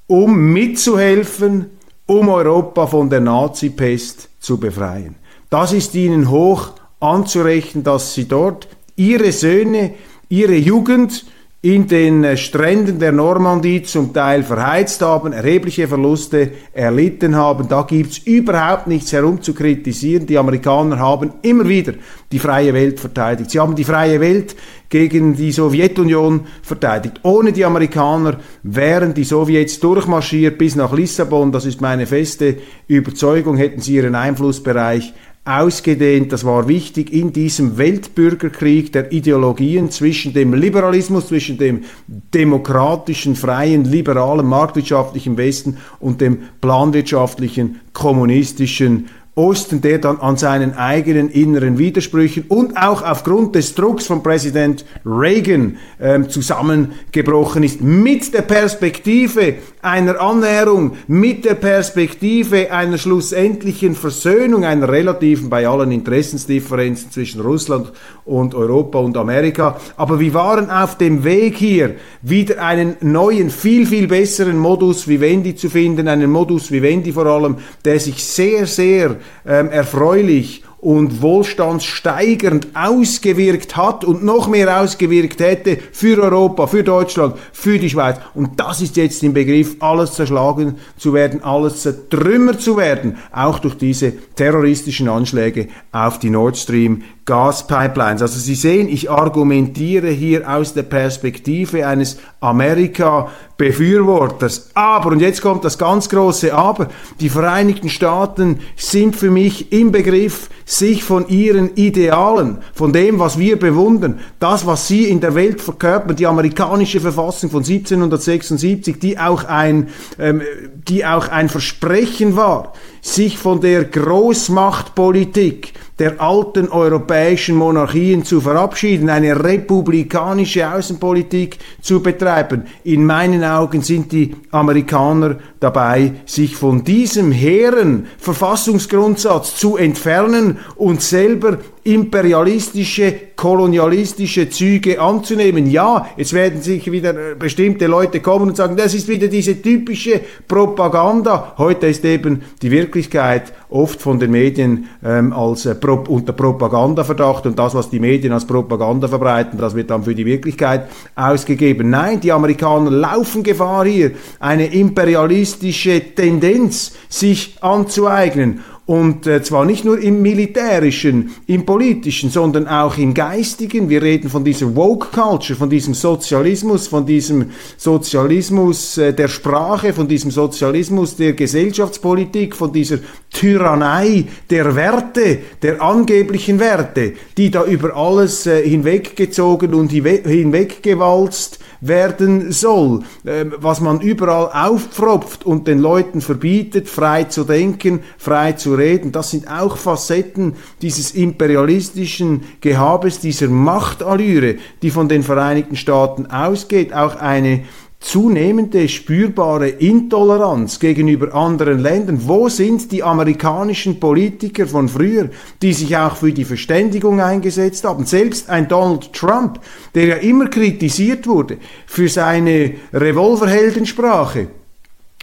um 0.07 0.53
mitzuhelfen, 0.53 1.67
um 2.07 2.29
Europa 2.29 2.87
von 2.87 3.11
der 3.11 3.19
Nazi-Pest 3.19 4.29
zu 4.39 4.59
befreien. 4.59 5.15
Das 5.51 5.71
ist 5.71 5.93
ihnen 5.93 6.31
hoch 6.31 6.73
anzurechnen, 6.99 7.83
dass 7.83 8.13
sie 8.13 8.27
dort 8.27 8.67
ihre 8.95 9.31
Söhne, 9.31 9.93
ihre 10.29 10.55
Jugend 10.55 11.25
in 11.65 11.87
den 11.87 12.23
äh, 12.23 12.37
Stränden 12.37 12.99
der 12.99 13.11
Normandie 13.11 13.81
zum 13.81 14.13
Teil 14.13 14.43
verheizt 14.43 15.01
haben, 15.01 15.33
erhebliche 15.33 15.87
Verluste 15.87 16.51
erlitten 16.73 17.35
haben. 17.35 17.67
Da 17.67 17.81
gibt's 17.81 18.19
überhaupt 18.19 18.85
nichts 18.85 19.11
herum 19.13 19.41
zu 19.41 19.55
kritisieren. 19.55 20.27
Die 20.27 20.37
Amerikaner 20.37 20.99
haben 20.99 21.33
immer 21.41 21.67
wieder 21.67 21.93
die 22.31 22.37
freie 22.37 22.71
Welt 22.75 22.99
verteidigt. 22.99 23.49
Sie 23.49 23.59
haben 23.59 23.75
die 23.75 23.83
freie 23.83 24.19
Welt 24.19 24.55
gegen 24.89 25.35
die 25.35 25.51
Sowjetunion 25.51 26.41
verteidigt. 26.61 27.21
Ohne 27.23 27.51
die 27.51 27.65
Amerikaner 27.65 28.37
wären 28.61 29.15
die 29.15 29.23
Sowjets 29.23 29.79
durchmarschiert 29.79 30.59
bis 30.59 30.75
nach 30.75 30.93
Lissabon. 30.93 31.51
Das 31.51 31.65
ist 31.65 31.81
meine 31.81 32.05
feste 32.05 32.57
Überzeugung. 32.87 33.57
Hätten 33.57 33.81
sie 33.81 33.95
ihren 33.95 34.13
Einflussbereich 34.13 35.13
ausgedehnt. 35.45 36.33
Das 36.33 36.43
war 36.43 36.67
wichtig 36.67 37.13
in 37.13 37.31
diesem 37.31 37.77
Weltbürgerkrieg 37.77 38.91
der 38.91 39.11
Ideologien 39.11 39.91
zwischen 39.91 40.33
dem 40.33 40.53
Liberalismus, 40.53 41.27
zwischen 41.27 41.59
dem 41.59 41.83
demokratischen, 42.07 43.35
freien, 43.35 43.85
liberalen, 43.85 44.47
marktwirtschaftlichen 44.47 45.37
Westen 45.37 45.77
und 45.99 46.19
dem 46.19 46.39
planwirtschaftlichen, 46.61 47.79
kommunistischen 47.93 49.07
Osten, 49.35 49.81
der 49.81 49.99
dann 49.99 50.17
an 50.21 50.37
seinen 50.37 50.75
eigenen 50.75 51.29
inneren 51.29 51.77
Widersprüchen 51.77 52.45
und 52.47 52.77
auch 52.77 53.03
aufgrund 53.03 53.53
des 53.55 53.75
Drucks 53.75 54.07
von 54.07 54.23
Präsident 54.23 54.85
Reagan 55.05 55.75
ähm, 55.99 56.29
zusammengebrochen 56.29 57.63
ist, 57.63 57.81
mit 57.81 58.33
der 58.33 58.43
Perspektive 58.43 59.55
einer 59.85 60.19
Annäherung, 60.19 60.97
mit 61.07 61.45
der 61.45 61.53
Perspektive 61.53 62.71
einer 62.71 62.97
schlussendlichen 62.97 63.95
Versöhnung, 63.95 64.65
einer 64.65 64.89
relativen 64.89 65.49
bei 65.49 65.67
allen 65.67 65.91
Interessensdifferenzen 65.91 67.11
zwischen 67.11 67.41
Russland 67.41 67.91
und 68.25 68.55
Europa 68.55 68.99
und 68.99 69.15
Amerika. 69.15 69.79
Aber 69.95 70.19
wir 70.19 70.33
waren 70.33 70.69
auf 70.71 70.97
dem 70.97 71.23
Weg 71.23 71.55
hier, 71.55 71.95
wieder 72.21 72.63
einen 72.63 72.95
neuen, 73.01 73.49
viel, 73.49 73.85
viel 73.85 74.07
besseren 74.07 74.57
Modus 74.57 75.07
Vivendi 75.07 75.55
zu 75.55 75.69
finden, 75.69 76.07
einen 76.07 76.31
Modus 76.31 76.71
Vivendi 76.71 77.11
vor 77.11 77.27
allem, 77.27 77.57
der 77.85 77.99
sich 77.99 78.23
sehr, 78.23 78.65
sehr 78.65 79.17
ähm, 79.45 79.69
erfreulich 79.69 80.63
und 80.85 81.23
wohlstandssteigernd 81.23 82.67
ausgewirkt 82.75 83.75
hat 83.75 84.05
und 84.05 84.23
noch 84.23 84.47
mehr 84.47 84.81
ausgewirkt 84.81 85.39
hätte 85.39 85.79
für 85.91 86.21
Europa, 86.21 86.67
für 86.67 86.83
Deutschland, 86.83 87.37
für 87.53 87.79
die 87.79 87.89
Schweiz. 87.89 88.17
Und 88.35 88.59
das 88.59 88.81
ist 88.81 88.95
jetzt 88.95 89.23
im 89.23 89.33
Begriff, 89.33 89.77
alles 89.79 90.13
zerschlagen 90.13 90.75
zu 90.95 91.11
werden, 91.15 91.43
alles 91.43 91.81
zertrümmert 91.81 92.61
zu 92.61 92.77
werden, 92.77 93.17
auch 93.31 93.57
durch 93.57 93.79
diese 93.79 94.13
terroristischen 94.35 95.09
Anschläge 95.09 95.69
auf 95.91 96.19
die 96.19 96.29
Nord 96.29 96.55
Stream 96.55 97.01
Gaspipelines. 97.25 98.21
Also 98.21 98.39
Sie 98.39 98.53
sehen, 98.53 98.87
ich 98.87 99.09
argumentiere 99.09 100.09
hier 100.09 100.47
aus 100.47 100.75
der 100.75 100.83
Perspektive 100.83 101.87
eines 101.87 102.19
Amerika-Befürworters. 102.39 104.69
Aber, 104.75 105.09
und 105.09 105.21
jetzt 105.21 105.41
kommt 105.41 105.65
das 105.65 105.79
ganz 105.79 106.07
große 106.07 106.53
Aber, 106.53 106.89
die 107.19 107.29
Vereinigten 107.29 107.89
Staaten 107.89 108.59
sind 108.75 109.15
für 109.15 109.31
mich 109.31 109.71
im 109.71 109.91
Begriff, 109.91 110.51
sich 110.65 111.03
von 111.03 111.27
ihren 111.27 111.73
Idealen, 111.75 112.59
von 112.73 112.93
dem, 112.93 113.17
was 113.17 113.39
wir 113.39 113.57
bewundern, 113.57 114.19
das, 114.39 114.67
was 114.67 114.87
sie 114.87 115.05
in 115.05 115.19
der 115.19 115.33
Welt 115.33 115.61
verkörpern, 115.61 116.15
die 116.15 116.27
amerikanische 116.27 116.99
Verfassung 116.99 117.49
von 117.49 117.63
1776, 117.63 118.99
die 118.99 119.17
auch 119.17 119.45
ein, 119.45 119.89
ähm, 120.19 120.43
die 120.87 121.03
auch 121.05 121.29
ein 121.29 121.49
Versprechen 121.49 122.35
war, 122.35 122.73
sich 123.05 123.37
von 123.37 123.61
der 123.61 123.83
Großmachtpolitik 123.85 125.73
der 125.99 126.19
alten 126.19 126.69
europäischen 126.69 127.55
Monarchien 127.55 128.25
zu 128.25 128.41
verabschieden, 128.41 129.09
eine 129.11 129.41
republikanische 129.41 130.67
Außenpolitik 130.69 131.59
zu 131.81 132.01
betreiben. 132.01 132.63
In 132.83 133.05
meinen 133.05 133.43
Augen 133.43 133.83
sind 133.83 134.11
die 134.11 134.35
Amerikaner 134.49 135.37
dabei, 135.59 136.13
sich 136.25 136.55
von 136.55 136.83
diesem 136.83 137.31
hehren 137.31 138.07
Verfassungsgrundsatz 138.17 139.55
zu 139.55 139.77
entfernen 139.77 140.57
und 140.75 141.01
selber 141.01 141.59
imperialistische, 141.85 143.13
kolonialistische 143.35 144.49
Züge 144.49 144.99
anzunehmen. 144.99 145.69
Ja, 145.69 146.07
jetzt 146.17 146.33
werden 146.33 146.63
sich 146.63 146.91
wieder 146.91 147.11
äh, 147.11 147.35
bestimmte 147.35 147.85
Leute 147.85 148.21
kommen 148.21 148.49
und 148.49 148.57
sagen, 148.57 148.75
das 148.75 148.95
ist 148.95 149.07
wieder 149.07 149.27
diese 149.27 149.61
typische 149.61 150.21
Propaganda. 150.47 151.53
Heute 151.59 151.85
ist 151.85 152.03
eben 152.03 152.41
die 152.63 152.71
Wirklichkeit 152.71 153.53
oft 153.69 154.01
von 154.01 154.17
den 154.19 154.31
Medien 154.31 154.89
ähm, 155.03 155.31
als 155.31 155.67
äh, 155.67 155.75
Pro 155.75 156.03
unter 156.07 156.33
Propagandaverdacht 156.33 157.45
und 157.45 157.59
das, 157.59 157.75
was 157.75 157.91
die 157.91 157.99
Medien 157.99 158.33
als 158.33 158.47
Propaganda 158.47 159.07
verbreiten, 159.07 159.59
das 159.59 159.75
wird 159.75 159.91
dann 159.91 160.03
für 160.03 160.15
die 160.15 160.25
Wirklichkeit 160.25 160.89
ausgegeben. 161.15 161.91
Nein, 161.91 162.19
die 162.19 162.31
Amerikaner 162.31 162.89
laufen 162.89 163.43
Gefahr 163.43 163.85
hier, 163.85 164.13
eine 164.39 164.73
imperialistische 164.73 166.15
Tendenz 166.15 166.93
sich 167.09 167.57
anzueignen 167.61 168.61
und 168.85 169.25
äh, 169.25 169.41
zwar 169.41 169.65
nicht 169.65 169.83
nur 169.83 169.99
im 169.99 170.21
militärischen, 170.21 171.31
im 171.47 171.65
politischen, 171.65 172.29
sondern 172.29 172.67
auch 172.67 172.97
im 172.97 173.15
geistigen. 173.15 173.89
Wir 173.89 174.03
reden 174.03 174.29
von 174.29 174.43
dieser 174.43 174.75
Woke 174.75 175.07
Culture, 175.11 175.57
von 175.57 175.71
diesem 175.71 175.95
Sozialismus, 175.95 176.87
von 176.87 177.05
diesem 177.05 177.51
Sozialismus 177.77 178.99
äh, 178.99 179.13
der 179.13 179.27
Sprache, 179.27 179.91
von 179.91 180.07
diesem 180.07 180.29
Sozialismus 180.29 181.15
der 181.15 181.33
Gesellschaftspolitik, 181.33 182.55
von 182.55 182.71
dieser 182.71 182.99
Tyrannei 183.31 184.25
der 184.51 184.75
Werte, 184.75 185.39
der 185.63 185.81
angeblichen 185.81 186.59
Werte, 186.59 187.13
die 187.37 187.49
da 187.49 187.65
über 187.65 187.95
alles 187.95 188.45
äh, 188.45 188.67
hinweggezogen 188.67 189.73
und 189.73 189.91
hinweggewalzt 189.91 191.59
werden 191.81 192.51
soll, 192.51 193.01
ähm, 193.25 193.53
was 193.57 193.81
man 193.81 193.99
überall 194.01 194.49
aufpfropft 194.69 195.45
und 195.45 195.67
den 195.67 195.79
Leuten 195.79 196.21
verbietet, 196.21 196.87
frei 196.87 197.25
zu 197.25 197.43
denken, 197.43 198.01
frei 198.17 198.53
zu 198.53 198.74
reden, 198.77 199.11
das 199.11 199.31
sind 199.31 199.49
auch 199.49 199.77
Facetten 199.77 200.55
dieses 200.81 201.11
imperialistischen 201.11 202.43
Gehabes, 202.61 203.19
dieser 203.19 203.47
Machtallüre, 203.47 204.55
die 204.81 204.91
von 204.91 205.09
den 205.09 205.23
Vereinigten 205.23 205.75
Staaten 205.75 206.27
ausgeht, 206.27 206.93
auch 206.93 207.15
eine 207.15 207.63
zunehmende 208.05 208.87
spürbare 208.87 209.67
Intoleranz 209.67 210.79
gegenüber 210.79 211.33
anderen 211.33 211.79
Ländern. 211.79 212.19
Wo 212.27 212.49
sind 212.49 212.91
die 212.91 213.01
amerikanischen 213.01 213.99
Politiker 213.99 214.67
von 214.67 214.87
früher, 214.87 215.29
die 215.61 215.73
sich 215.73 215.97
auch 215.97 216.15
für 216.15 216.31
die 216.31 216.45
Verständigung 216.45 217.19
eingesetzt 217.19 217.83
haben? 217.83 218.05
Selbst 218.05 218.49
ein 218.49 218.67
Donald 218.67 219.11
Trump, 219.11 219.59
der 219.95 220.05
ja 220.05 220.15
immer 220.17 220.49
kritisiert 220.49 221.25
wurde 221.25 221.57
für 221.87 222.07
seine 222.07 222.75
Revolverheldensprache, 222.93 224.49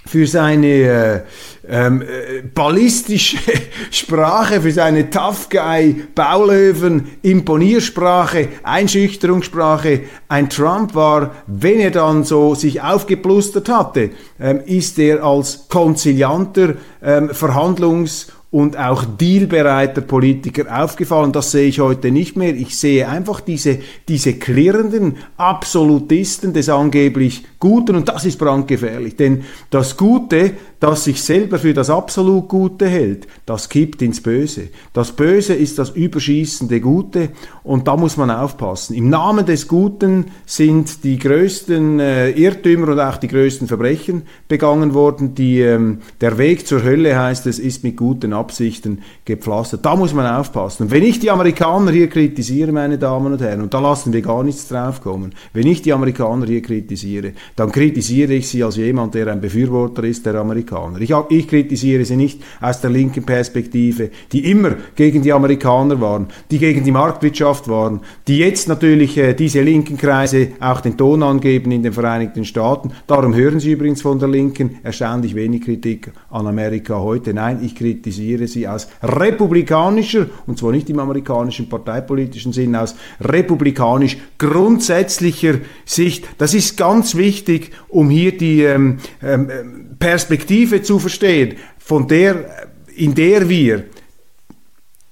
für 0.04 0.26
seine 0.26 0.66
äh, 0.66 1.20
ähm, 1.68 2.02
äh, 2.02 2.42
ballistische 2.42 3.38
Sprache, 3.90 4.60
für 4.60 4.72
seine 4.72 5.10
Tough 5.10 5.48
Guy, 5.48 6.04
Baulöwen, 6.14 7.06
Imponiersprache, 7.22 8.48
Einschüchterungssprache. 8.62 10.02
Ein 10.28 10.50
Trump 10.50 10.94
war, 10.94 11.34
wenn 11.46 11.80
er 11.80 11.92
dann 11.92 12.24
so 12.24 12.54
sich 12.54 12.82
aufgeplustert 12.82 13.68
hatte, 13.68 14.10
ähm, 14.40 14.60
ist 14.66 14.98
er 14.98 15.22
als 15.24 15.68
konzilianter 15.68 16.74
ähm, 17.02 17.30
Verhandlungs- 17.30 18.26
und 18.52 18.76
auch 18.76 19.04
dealbereiter 19.04 20.02
Politiker 20.02 20.82
aufgefallen. 20.84 21.32
Das 21.32 21.50
sehe 21.50 21.66
ich 21.68 21.80
heute 21.80 22.10
nicht 22.10 22.36
mehr. 22.36 22.54
Ich 22.54 22.76
sehe 22.76 23.08
einfach 23.08 23.40
diese, 23.40 23.78
diese 24.08 24.34
klirrenden 24.34 25.16
Absolutisten 25.38 26.52
des 26.52 26.68
angeblich 26.68 27.44
Guten 27.58 27.96
und 27.96 28.08
das 28.08 28.26
ist 28.26 28.38
brandgefährlich. 28.38 29.16
Denn 29.16 29.44
das 29.70 29.96
Gute, 29.96 30.52
das 30.80 31.04
sich 31.04 31.22
selber 31.22 31.58
für 31.58 31.72
das 31.72 31.88
absolut 31.88 32.48
Gute 32.48 32.88
hält, 32.88 33.26
das 33.46 33.68
kippt 33.68 34.02
ins 34.02 34.20
Böse. 34.20 34.68
Das 34.92 35.12
Böse 35.12 35.54
ist 35.54 35.78
das 35.78 35.90
überschießende 35.90 36.80
Gute 36.80 37.30
und 37.62 37.88
da 37.88 37.96
muss 37.96 38.16
man 38.16 38.32
aufpassen. 38.32 38.94
Im 38.94 39.08
Namen 39.08 39.46
des 39.46 39.68
Guten 39.68 40.26
sind 40.44 41.04
die 41.04 41.18
größten 41.18 42.00
äh, 42.00 42.30
Irrtümer 42.30 42.88
und 42.88 43.00
auch 43.00 43.16
die 43.16 43.28
größten 43.28 43.68
Verbrechen 43.68 44.22
begangen 44.48 44.92
worden. 44.92 45.36
Die, 45.36 45.60
ähm, 45.60 46.00
der 46.20 46.36
Weg 46.36 46.66
zur 46.66 46.82
Hölle 46.82 47.16
heißt 47.16 47.46
es, 47.46 47.60
ist 47.60 47.84
mit 47.84 47.96
guten 47.96 48.34
Absichten 48.42 49.02
gepflastert. 49.24 49.84
Da 49.86 49.94
muss 49.94 50.12
man 50.12 50.26
aufpassen. 50.26 50.84
Und 50.84 50.90
wenn 50.90 51.04
ich 51.04 51.20
die 51.20 51.30
Amerikaner 51.30 51.92
hier 51.92 52.08
kritisiere, 52.08 52.72
meine 52.72 52.98
Damen 52.98 53.32
und 53.32 53.40
Herren, 53.40 53.62
und 53.62 53.72
da 53.72 53.78
lassen 53.78 54.12
wir 54.12 54.20
gar 54.20 54.42
nichts 54.42 54.66
draufkommen, 54.66 55.32
wenn 55.52 55.66
ich 55.66 55.82
die 55.82 55.92
Amerikaner 55.92 56.46
hier 56.46 56.60
kritisiere, 56.60 57.32
dann 57.54 57.70
kritisiere 57.70 58.32
ich 58.32 58.48
sie 58.48 58.64
als 58.64 58.76
jemand, 58.76 59.14
der 59.14 59.28
ein 59.28 59.40
Befürworter 59.40 60.02
ist 60.02 60.26
der 60.26 60.34
Amerikaner. 60.34 61.00
Ich, 61.00 61.14
ich 61.28 61.46
kritisiere 61.46 62.04
sie 62.04 62.16
nicht 62.16 62.42
aus 62.60 62.80
der 62.80 62.90
linken 62.90 63.22
Perspektive, 63.22 64.10
die 64.32 64.50
immer 64.50 64.72
gegen 64.96 65.22
die 65.22 65.32
Amerikaner 65.32 66.00
waren, 66.00 66.26
die 66.50 66.58
gegen 66.58 66.82
die 66.82 66.90
Marktwirtschaft 66.90 67.68
waren, 67.68 68.00
die 68.26 68.38
jetzt 68.38 68.68
natürlich 68.68 69.16
äh, 69.18 69.34
diese 69.34 69.62
linken 69.62 69.96
Kreise 69.96 70.48
auch 70.58 70.80
den 70.80 70.96
Ton 70.96 71.22
angeben 71.22 71.70
in 71.70 71.82
den 71.82 71.92
Vereinigten 71.92 72.44
Staaten. 72.44 72.90
Darum 73.06 73.34
hören 73.34 73.60
Sie 73.60 73.72
übrigens 73.72 74.02
von 74.02 74.18
der 74.18 74.28
Linken 74.28 74.78
erstaunlich 74.82 75.34
wenig 75.34 75.62
Kritik 75.62 76.10
an 76.30 76.46
Amerika 76.46 76.98
heute. 76.98 77.32
Nein, 77.34 77.60
ich 77.62 77.74
kritisiere 77.74 78.31
sie 78.46 78.66
aus 78.68 78.88
republikanischer, 79.02 80.26
und 80.46 80.58
zwar 80.58 80.72
nicht 80.72 80.90
im 80.90 80.98
amerikanischen 80.98 81.68
parteipolitischen 81.68 82.52
Sinn, 82.52 82.76
aus 82.76 82.94
republikanisch 83.20 84.16
grundsätzlicher 84.38 85.58
Sicht. 85.84 86.26
Das 86.38 86.54
ist 86.54 86.76
ganz 86.76 87.14
wichtig, 87.14 87.70
um 87.88 88.10
hier 88.10 88.36
die 88.36 88.62
ähm, 88.62 88.98
ähm, 89.22 89.96
Perspektive 89.98 90.82
zu 90.82 90.98
verstehen, 90.98 91.56
von 91.78 92.08
der, 92.08 92.68
in 92.96 93.14
der 93.14 93.48
wir 93.48 93.84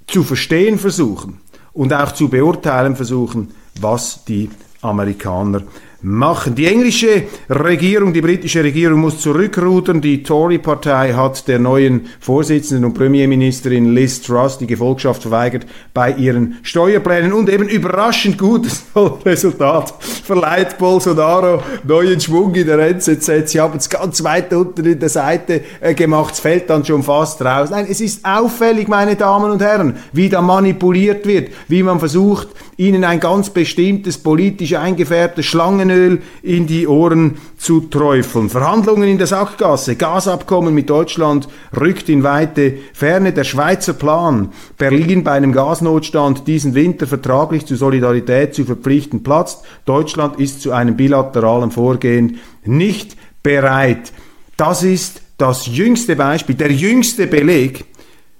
zu 0.06 0.24
verstehen 0.24 0.78
versuchen 0.78 1.40
und 1.72 1.92
auch 1.92 2.12
zu 2.12 2.28
beurteilen 2.28 2.96
versuchen, 2.96 3.52
was 3.80 4.24
die 4.24 4.50
Amerikaner 4.82 5.62
machen. 6.02 6.54
Die 6.54 6.66
englische 6.66 7.24
Regierung, 7.48 8.12
die 8.12 8.20
britische 8.20 8.64
Regierung 8.64 9.00
muss 9.00 9.20
zurückrudern. 9.20 10.00
Die 10.00 10.22
Tory-Partei 10.22 11.12
hat 11.12 11.46
der 11.48 11.58
neuen 11.58 12.06
Vorsitzenden 12.20 12.84
und 12.84 12.94
Premierministerin 12.94 13.94
Liz 13.94 14.22
Truss 14.22 14.58
die 14.58 14.66
Gefolgschaft 14.66 15.22
verweigert 15.22 15.66
bei 15.92 16.12
ihren 16.12 16.58
Steuerplänen 16.62 17.32
und 17.32 17.48
eben 17.48 17.68
überraschend 17.68 18.38
gutes 18.38 18.84
Resultat 19.24 19.94
verleiht 20.00 20.78
Bolsonaro 20.78 21.62
neuen 21.84 22.20
Schwung 22.20 22.54
in 22.54 22.66
der 22.66 22.78
NZZ. 22.78 23.48
Sie 23.50 23.60
haben 23.60 23.78
es 23.78 23.88
ganz 23.88 24.22
weit 24.24 24.52
unten 24.52 24.84
in 24.84 24.98
der 24.98 25.08
Seite 25.08 25.62
äh, 25.80 25.94
gemacht, 25.94 26.34
es 26.34 26.40
fällt 26.40 26.70
dann 26.70 26.84
schon 26.84 27.02
fast 27.02 27.42
raus. 27.42 27.70
Nein, 27.70 27.86
es 27.88 28.00
ist 28.00 28.24
auffällig, 28.24 28.88
meine 28.88 29.16
Damen 29.16 29.50
und 29.50 29.62
Herren, 29.62 29.96
wie 30.12 30.28
da 30.28 30.40
manipuliert 30.40 31.26
wird, 31.26 31.50
wie 31.68 31.82
man 31.82 31.98
versucht, 31.98 32.48
ihnen 32.76 33.04
ein 33.04 33.20
ganz 33.20 33.50
bestimmtes 33.50 34.18
politisch 34.18 34.74
eingefärbtes 34.74 35.44
Schlangenöl 35.90 36.22
in 36.42 36.66
die 36.66 36.86
Ohren 36.86 37.36
zu 37.58 37.80
träufeln. 37.82 38.48
Verhandlungen 38.48 39.08
in 39.08 39.18
der 39.18 39.26
Sackgasse, 39.26 39.96
Gasabkommen 39.96 40.74
mit 40.74 40.88
Deutschland 40.88 41.48
rückt 41.78 42.08
in 42.08 42.22
weite 42.22 42.74
Ferne. 42.92 43.32
Der 43.32 43.44
Schweizer 43.44 43.92
Plan, 43.92 44.50
Berlin 44.78 45.24
bei 45.24 45.32
einem 45.32 45.52
Gasnotstand 45.52 46.46
diesen 46.46 46.74
Winter 46.74 47.06
vertraglich 47.06 47.66
zur 47.66 47.76
Solidarität 47.76 48.54
zu 48.54 48.64
verpflichten, 48.64 49.22
platzt. 49.22 49.64
Deutschland 49.84 50.38
ist 50.38 50.62
zu 50.62 50.72
einem 50.72 50.96
bilateralen 50.96 51.70
Vorgehen 51.70 52.38
nicht 52.64 53.16
bereit. 53.42 54.12
Das 54.56 54.82
ist 54.82 55.22
das 55.38 55.66
jüngste 55.66 56.16
Beispiel, 56.16 56.54
der 56.54 56.70
jüngste 56.70 57.26
Beleg 57.26 57.84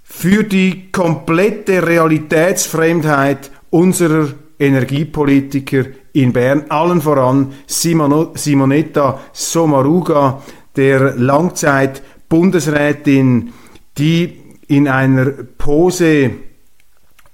für 0.03 0.45
die 0.45 0.91
komplette 0.93 1.87
Realitätsfremdheit 1.87 3.51
unserer 3.71 4.29
Energiepolitiker 4.61 5.87
in 6.13 6.33
Bern, 6.33 6.67
allen 6.69 7.01
voran 7.01 7.55
Simono, 7.67 8.33
Simonetta 8.35 9.21
Sommaruga, 9.33 10.43
der 10.77 11.17
Langzeit-Bundesrätin, 11.17 13.53
die 13.97 14.39
in 14.69 14.87
einer 14.87 15.33
Pose 15.59 16.31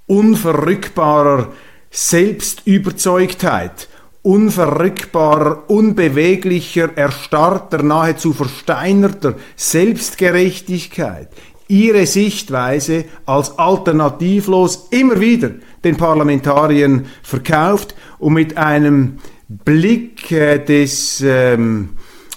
unverrückbarer 0.07 1.53
Selbstüberzeugtheit, 1.91 3.89
unverrückbarer, 4.21 5.69
unbeweglicher, 5.69 6.97
erstarrter, 6.97 7.83
nahezu 7.83 8.31
versteinerter 8.33 9.35
Selbstgerechtigkeit 9.55 11.29
ihre 11.67 12.05
Sichtweise 12.05 13.05
als 13.25 13.57
alternativlos 13.57 14.87
immer 14.91 15.19
wieder 15.19 15.51
den 15.83 15.97
Parlamentariern 15.97 17.05
verkauft 17.23 17.95
und 18.19 18.33
mit 18.33 18.57
einem 18.57 19.17
Blick 19.47 20.31
äh, 20.31 20.59
des 20.59 21.23
ähm, 21.25 21.89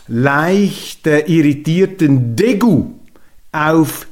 leicht 0.06 1.06
äh, 1.06 1.20
irritierten 1.20 2.36
Degu 2.36 2.90
auf 3.52 4.06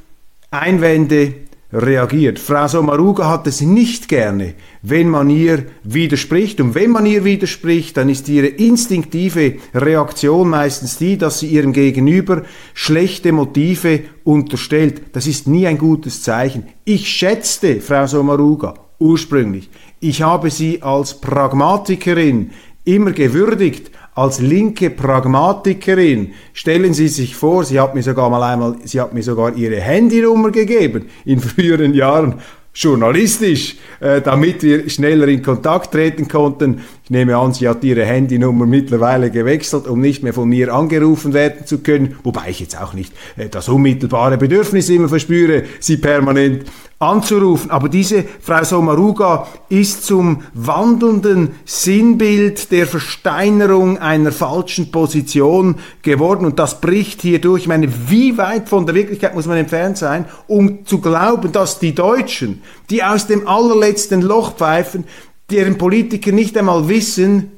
Einwände 0.50 1.34
reagiert. 1.72 2.38
Frau 2.38 2.66
Sommaruga 2.66 3.28
hat 3.28 3.46
es 3.46 3.60
nicht 3.60 4.08
gerne, 4.08 4.54
wenn 4.82 5.08
man 5.08 5.28
ihr 5.28 5.66
widerspricht. 5.82 6.60
Und 6.60 6.74
wenn 6.74 6.90
man 6.90 7.04
ihr 7.04 7.24
widerspricht, 7.24 7.96
dann 7.96 8.08
ist 8.08 8.28
ihre 8.28 8.46
instinktive 8.46 9.56
Reaktion 9.74 10.48
meistens 10.48 10.96
die, 10.96 11.18
dass 11.18 11.40
sie 11.40 11.48
ihrem 11.48 11.72
Gegenüber 11.72 12.42
schlechte 12.74 13.32
Motive 13.32 14.00
unterstellt. 14.24 15.14
Das 15.14 15.26
ist 15.26 15.46
nie 15.46 15.66
ein 15.66 15.78
gutes 15.78 16.22
Zeichen. 16.22 16.68
Ich 16.84 17.08
schätzte 17.08 17.80
Frau 17.80 18.06
Sommaruga 18.06 18.74
ursprünglich. 18.98 19.68
Ich 20.00 20.22
habe 20.22 20.50
sie 20.50 20.82
als 20.82 21.20
Pragmatikerin 21.20 22.50
immer 22.84 23.12
gewürdigt, 23.12 23.90
als 24.18 24.40
linke 24.40 24.90
Pragmatikerin. 24.90 26.32
Stellen 26.52 26.92
Sie 26.92 27.08
sich 27.08 27.36
vor, 27.36 27.64
sie 27.64 27.78
hat 27.78 27.94
mir 27.94 28.02
sogar 28.02 28.28
mal 28.28 28.42
einmal, 28.42 28.76
sie 28.84 29.00
hat 29.00 29.14
mir 29.14 29.22
sogar 29.22 29.54
ihre 29.56 29.80
Handynummer 29.80 30.50
gegeben 30.50 31.06
in 31.24 31.40
früheren 31.40 31.94
Jahren 31.94 32.34
journalistisch, 32.74 33.76
äh, 34.00 34.20
damit 34.20 34.62
wir 34.62 34.88
schneller 34.88 35.26
in 35.28 35.42
Kontakt 35.42 35.92
treten 35.92 36.28
konnten. 36.28 36.82
Ich 37.04 37.10
nehme 37.10 37.36
an, 37.36 37.52
sie 37.52 37.68
hat 37.68 37.82
ihre 37.82 38.04
Handynummer 38.04 38.66
mittlerweile 38.66 39.30
gewechselt, 39.30 39.86
um 39.86 40.00
nicht 40.00 40.22
mehr 40.22 40.34
von 40.34 40.48
mir 40.48 40.72
angerufen 40.72 41.32
werden 41.32 41.66
zu 41.66 41.78
können, 41.78 42.16
wobei 42.22 42.50
ich 42.50 42.60
jetzt 42.60 42.80
auch 42.80 42.94
nicht 42.94 43.12
äh, 43.36 43.48
das 43.48 43.68
unmittelbare 43.68 44.36
Bedürfnis 44.36 44.88
immer 44.90 45.08
verspüre, 45.08 45.64
sie 45.80 45.96
permanent 45.96 46.64
anzurufen. 46.98 47.70
Aber 47.70 47.88
diese 47.88 48.24
Frau 48.40 48.64
Sommaruga 48.64 49.46
ist 49.68 50.04
zum 50.04 50.42
wandelnden 50.54 51.50
Sinnbild 51.64 52.72
der 52.72 52.86
Versteinerung 52.86 53.98
einer 53.98 54.32
falschen 54.32 54.90
Position 54.90 55.76
geworden 56.02 56.44
und 56.44 56.58
das 56.58 56.80
bricht 56.80 57.22
hier 57.22 57.40
durch. 57.40 57.62
Ich 57.62 57.68
meine, 57.68 57.88
wie 58.08 58.36
weit 58.36 58.68
von 58.68 58.84
der 58.86 58.94
Wirklichkeit 58.94 59.34
muss 59.34 59.46
man 59.46 59.58
entfernt 59.58 59.98
sein, 59.98 60.24
um 60.48 60.84
zu 60.86 61.00
glauben, 61.00 61.52
dass 61.52 61.78
die 61.78 61.94
Deutschen, 61.94 62.62
die 62.90 63.04
aus 63.04 63.26
dem 63.26 63.46
allerletzten 63.46 64.22
Loch 64.22 64.56
pfeifen, 64.56 65.04
deren 65.50 65.78
Politiker 65.78 66.32
nicht 66.32 66.58
einmal 66.58 66.88
wissen, 66.88 67.57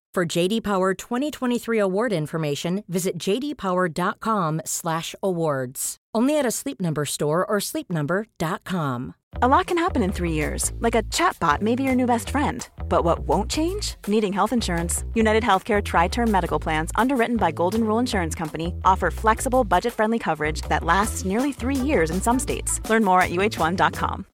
For 0.13 0.25
JD 0.25 0.63
Power 0.63 0.93
2023 0.93 1.79
award 1.79 2.11
information, 2.11 2.83
visit 2.89 3.17
jdpower.com/awards. 3.17 5.97
Only 6.13 6.37
at 6.37 6.45
a 6.45 6.51
Sleep 6.51 6.81
Number 6.81 7.05
store 7.05 7.45
or 7.45 7.59
sleepnumber.com. 7.59 9.15
A 9.41 9.47
lot 9.47 9.67
can 9.67 9.77
happen 9.77 10.03
in 10.03 10.11
3 10.11 10.33
years. 10.33 10.73
Like 10.81 10.95
a 10.95 11.03
chatbot 11.03 11.61
may 11.61 11.75
be 11.75 11.83
your 11.83 11.95
new 11.95 12.05
best 12.05 12.29
friend. 12.29 12.67
But 12.89 13.05
what 13.05 13.19
won't 13.19 13.49
change? 13.49 13.95
Needing 14.07 14.33
health 14.33 14.51
insurance. 14.51 15.05
United 15.13 15.43
Healthcare 15.43 15.81
tri-term 15.81 16.29
medical 16.29 16.59
plans 16.59 16.91
underwritten 16.95 17.37
by 17.37 17.51
Golden 17.51 17.85
Rule 17.85 17.99
Insurance 17.99 18.35
Company 18.35 18.75
offer 18.83 19.11
flexible, 19.11 19.63
budget-friendly 19.63 20.19
coverage 20.19 20.63
that 20.63 20.83
lasts 20.83 21.23
nearly 21.23 21.53
3 21.53 21.77
years 21.77 22.11
in 22.11 22.21
some 22.21 22.37
states. 22.37 22.81
Learn 22.89 23.05
more 23.05 23.21
at 23.21 23.31
uh1.com. 23.31 24.25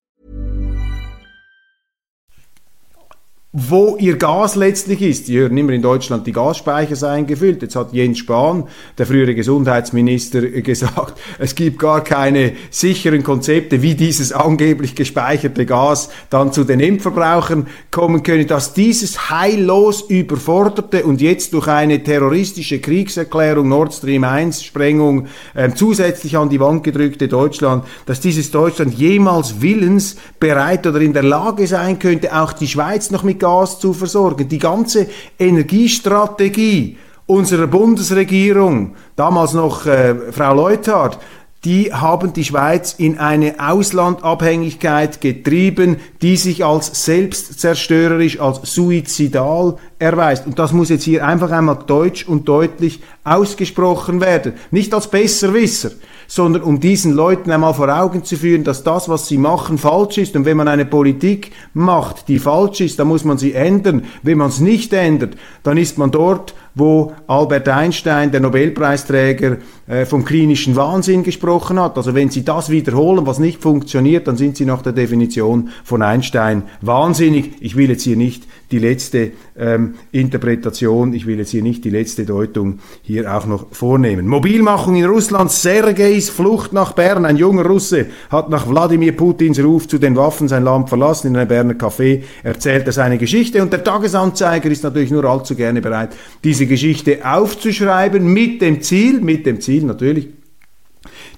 wo 3.60 3.98
ihr 3.98 4.18
Gas 4.18 4.56
letztlich 4.56 5.02
ist. 5.02 5.28
Die 5.28 5.40
hören 5.40 5.58
immer 5.58 5.72
in 5.72 5.82
Deutschland, 5.82 6.28
die 6.28 6.32
Gasspeicher 6.32 6.96
seien 6.96 7.26
gefüllt. 7.26 7.64
Jetzt 7.64 7.76
hat 7.76 7.92
Jens 7.92 8.20
Spahn, 8.20 8.66
der 9.00 9.08
frühere 9.08 9.34
Gesundheitsminister, 9.34 10.42
gesagt, 10.62 11.20
es 11.40 11.56
gibt 11.56 11.80
gar 11.80 12.04
keine 12.04 12.52
sicheren 12.70 13.24
Konzepte, 13.24 13.82
wie 13.82 13.96
dieses 13.96 14.32
angeblich 14.32 14.94
gespeicherte 14.94 15.66
Gas 15.66 16.10
dann 16.30 16.54
zu 16.54 16.66
den 16.66 16.80
Endverbrauchern 16.80 17.66
kommen 17.90 18.22
könne. 18.22 18.46
Dass 18.46 18.76
dieses 18.76 19.32
heillos 19.32 20.02
überforderte 20.02 21.04
und 21.04 21.20
jetzt 21.20 21.54
durch 21.54 21.68
eine 21.68 22.04
terroristische 22.04 22.78
Kriegserklärung 22.78 23.70
Nord 23.70 23.92
Stream 23.92 24.24
1 24.24 24.64
Sprengung 24.64 25.30
äh, 25.56 25.72
zusätzlich 25.74 26.38
an 26.38 26.50
die 26.50 26.60
Wand 26.60 26.84
gedrückte 26.84 27.28
Deutschland, 27.28 27.86
dass 28.06 28.20
dieses 28.20 28.52
Deutschland 28.52 28.94
jemals 28.94 29.62
willens 29.62 30.16
bereit 30.40 30.86
oder 30.86 31.02
in 31.02 31.14
der 31.14 31.24
Lage 31.24 31.66
sein 31.66 31.98
könnte, 31.98 32.40
auch 32.40 32.54
die 32.54 32.68
Schweiz 32.68 33.10
noch 33.10 33.24
mit 33.24 33.47
zu 33.80 33.94
versorgen. 33.94 34.48
Die 34.48 34.60
ganze 34.60 35.08
Energiestrategie 35.40 36.98
unserer 37.26 37.68
Bundesregierung, 37.68 38.96
damals 39.16 39.54
noch 39.54 39.86
äh, 39.86 40.32
Frau 40.32 40.54
Leuthard, 40.54 41.20
die 41.66 41.92
haben 41.92 42.34
die 42.34 42.46
Schweiz 42.46 42.96
in 42.98 43.18
eine 43.18 43.56
Auslandabhängigkeit 43.60 45.20
getrieben, 45.20 45.98
die 46.22 46.38
sich 46.38 46.64
als 46.64 47.04
selbstzerstörerisch, 47.06 48.40
als 48.40 48.62
suizidal 48.64 49.78
erweist. 50.00 50.46
Und 50.46 50.60
das 50.60 50.72
muss 50.72 50.90
jetzt 50.90 51.04
hier 51.04 51.26
einfach 51.26 51.52
einmal 51.52 51.80
deutsch 51.86 52.26
und 52.28 52.48
deutlich 52.48 53.02
ausgesprochen 53.24 54.22
werden. 54.22 54.54
Nicht 54.72 54.94
als 54.94 55.10
Besserwisser, 55.10 55.92
sondern 56.28 56.62
um 56.64 56.80
diesen 56.80 57.14
Leuten 57.14 57.52
einmal 57.52 57.74
vor 57.74 57.90
Augen 57.90 58.24
zu 58.24 58.36
führen, 58.36 58.64
dass 58.64 58.84
das, 58.84 59.10
was 59.10 59.28
sie 59.28 59.38
machen, 59.38 59.78
falsch 59.78 60.18
ist. 60.18 60.36
Und 60.36 60.46
wenn 60.46 60.58
man 60.58 60.68
eine 60.68 60.86
Politik 60.86 61.52
macht, 61.74 62.28
die 62.28 62.40
falsch 62.40 62.82
ist, 62.82 63.00
dann 63.00 63.08
muss 63.08 63.24
man 63.24 63.38
sie 63.38 63.54
ändern. 63.54 64.06
Wenn 64.24 64.38
man 64.38 64.50
es 64.50 64.60
nicht 64.60 64.94
ändert, 64.94 65.36
dann 65.64 65.78
ist 65.78 65.98
man 65.98 66.12
dort, 66.12 66.54
wo 66.76 67.14
Albert 67.28 67.70
Einstein, 67.70 68.32
der 68.32 68.42
Nobelpreisträger, 68.42 69.58
äh, 69.88 70.06
vom 70.06 70.26
klinischen 70.26 70.76
Wahnsinn 70.76 71.24
gesprochen 71.24 71.80
hat. 71.80 71.98
Also 71.98 72.14
wenn 72.14 72.30
Sie 72.30 72.44
das 72.44 72.70
wiederholen, 72.70 73.26
was 73.26 73.40
nicht 73.40 73.62
funktioniert, 73.62 74.28
dann 74.28 74.36
sind 74.38 74.58
Sie 74.58 74.66
nach 74.66 74.82
der 74.82 74.94
Definition 74.94 75.70
von 75.84 76.02
Einstein 76.02 76.64
wahnsinnig. 76.82 77.54
Ich 77.62 77.76
will 77.76 77.90
jetzt 77.90 78.04
hier 78.04 78.18
nicht 78.18 78.44
die 78.72 78.80
letzte 78.80 79.32
ähm, 79.58 79.96
Interpretation, 80.12 81.14
ich 81.14 81.26
will 81.26 81.38
jetzt 81.40 81.52
hier 81.52 81.64
nicht 81.64 81.86
die 81.86 81.90
letzte 81.90 82.26
Deutung 82.26 82.80
hier 83.02 83.34
auch 83.34 83.46
noch 83.46 83.68
vornehmen. 83.72 84.28
Mobilmachung 84.28 84.96
in 84.96 85.06
Russland, 85.06 85.52
Sergejs 85.52 86.30
Flucht 86.30 86.74
nach 86.74 86.92
Bern. 86.92 87.26
Ein 87.26 87.38
junger 87.38 87.66
Russe 87.66 88.08
hat 88.30 88.50
nach 88.50 88.70
Wladimir 88.70 89.16
Putins 89.16 89.64
Ruf 89.64 89.88
zu 89.88 89.98
den 89.98 90.16
Waffen 90.16 90.50
sein 90.50 90.64
Land 90.64 90.90
verlassen. 90.90 91.28
In 91.28 91.38
einem 91.38 91.48
Berner 91.48 91.74
Café 91.76 92.24
erzählt 92.44 92.88
er 92.88 92.92
seine 92.92 93.18
Geschichte 93.18 93.62
und 93.62 93.72
der 93.72 93.84
Tagesanzeiger 93.84 94.70
ist 94.70 94.84
natürlich 94.84 95.12
nur 95.12 95.24
allzu 95.24 95.56
gerne 95.56 95.82
bereit, 95.82 96.10
diese 96.44 96.66
Geschichte 96.66 97.20
aufzuschreiben 97.24 98.32
mit 98.32 98.62
dem 98.62 98.82
Ziel, 98.82 99.22
mit 99.22 99.46
dem 99.46 99.62
Ziel 99.62 99.77
natürlich, 99.86 100.30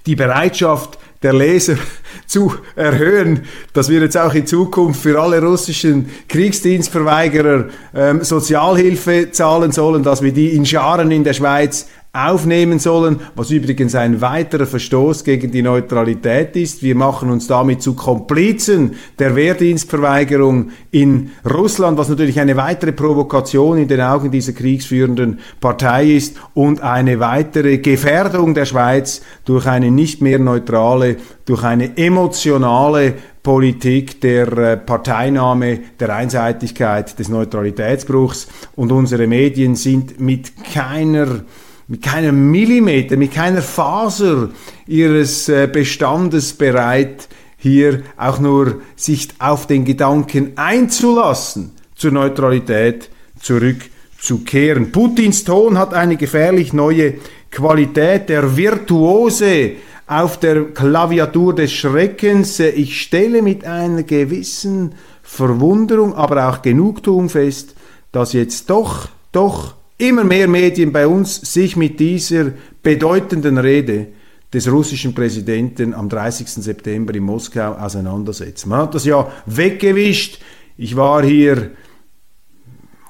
die 0.05 0.15
Bereitschaft 0.15 0.97
der 1.21 1.33
Leser 1.33 1.75
zu 2.27 2.53
erhöhen, 2.75 3.45
dass 3.73 3.89
wir 3.89 4.01
jetzt 4.01 4.17
auch 4.17 4.33
in 4.33 4.47
Zukunft 4.47 5.01
für 5.01 5.19
alle 5.19 5.41
russischen 5.41 6.09
Kriegsdienstverweigerer 6.27 7.65
ähm, 7.93 8.23
Sozialhilfe 8.23 9.31
zahlen 9.31 9.71
sollen, 9.71 10.03
dass 10.03 10.21
wir 10.21 10.31
die 10.31 10.55
in 10.55 10.65
Scharen 10.65 11.11
in 11.11 11.23
der 11.23 11.33
Schweiz 11.33 11.87
aufnehmen 12.11 12.79
sollen, 12.79 13.19
was 13.35 13.51
übrigens 13.51 13.93
ein 13.93 14.19
weiterer 14.19 14.65
Verstoß 14.65 15.23
gegen 15.23 15.51
die 15.51 15.61
Neutralität 15.61 16.55
ist. 16.55 16.81
Wir 16.81 16.95
machen 16.95 17.29
uns 17.29 17.45
damit 17.45 17.83
zu 17.83 17.93
Komplizen 17.93 18.95
der 19.19 19.35
Wehrdienstverweigerung 19.35 20.71
in 20.89 21.29
Russland, 21.47 21.99
was 21.99 22.09
natürlich 22.09 22.39
eine 22.39 22.57
weitere 22.57 22.93
Provokation 22.93 23.77
in 23.77 23.87
den 23.87 24.01
Augen 24.01 24.31
dieser 24.31 24.53
kriegsführenden 24.53 25.39
Partei 25.59 26.05
ist 26.13 26.37
und 26.55 26.81
eine 26.81 27.19
weitere 27.19 27.77
Gefährdung 27.77 28.55
der 28.55 28.65
Schweiz 28.65 29.21
durch 29.45 29.67
eine 29.67 29.91
nicht 29.91 30.19
mehr 30.19 30.39
neutrale, 30.39 31.17
durch 31.45 31.63
eine 31.63 31.95
emotionale 31.95 33.13
Politik 33.43 34.19
der 34.21 34.57
äh, 34.57 34.77
Parteinahme, 34.77 35.79
der 35.99 36.15
Einseitigkeit, 36.15 37.17
des 37.19 37.29
Neutralitätsbruchs 37.29 38.47
und 38.75 38.91
unsere 38.91 39.27
Medien 39.27 39.75
sind 39.75 40.19
mit 40.19 40.51
keiner 40.73 41.43
mit 41.89 42.03
keinem 42.03 42.51
Millimeter, 42.51 43.17
mit 43.17 43.33
keiner 43.33 43.63
Faser 43.63 44.49
ihres 44.85 45.49
äh, 45.49 45.67
Bestandes 45.67 46.53
bereit, 46.53 47.27
hier 47.57 48.03
auch 48.15 48.39
nur 48.39 48.81
sich 48.95 49.29
auf 49.39 49.65
den 49.65 49.85
Gedanken 49.85 50.51
einzulassen, 50.55 51.71
zur 51.95 52.11
Neutralität 52.11 53.09
zurückzukehren. 53.41 54.91
Putins 54.91 55.43
Ton 55.43 55.79
hat 55.79 55.95
eine 55.95 56.15
gefährlich 56.15 56.73
neue 56.73 57.15
Qualität, 57.49 58.29
der 58.29 58.55
Virtuose 58.55 59.71
auf 60.05 60.39
der 60.39 60.65
Klaviatur 60.65 61.55
des 61.55 61.71
Schreckens. 61.71 62.59
Ich 62.59 63.01
stelle 63.01 63.41
mit 63.41 63.65
einer 63.65 64.03
gewissen 64.03 64.93
Verwunderung, 65.23 66.13
aber 66.13 66.49
auch 66.49 66.61
Genugtuung 66.61 67.29
fest, 67.29 67.75
dass 68.11 68.33
jetzt 68.33 68.69
doch, 68.69 69.09
doch 69.31 69.78
immer 69.99 70.23
mehr 70.23 70.47
Medien 70.47 70.91
bei 70.91 71.05
uns 71.05 71.35
sich 71.35 71.75
mit 71.75 71.99
dieser 71.99 72.53
bedeutenden 72.81 73.59
Rede 73.59 74.07
des 74.51 74.71
russischen 74.71 75.13
Präsidenten 75.13 75.93
am 75.93 76.09
30. 76.09 76.47
September 76.47 77.13
in 77.13 77.23
Moskau 77.23 77.73
auseinandersetzen. 77.73 78.69
Man 78.69 78.81
hat 78.81 78.95
das 78.95 79.05
ja 79.05 79.31
weggewischt. 79.45 80.39
Ich 80.77 80.95
war 80.95 81.23
hier 81.23 81.71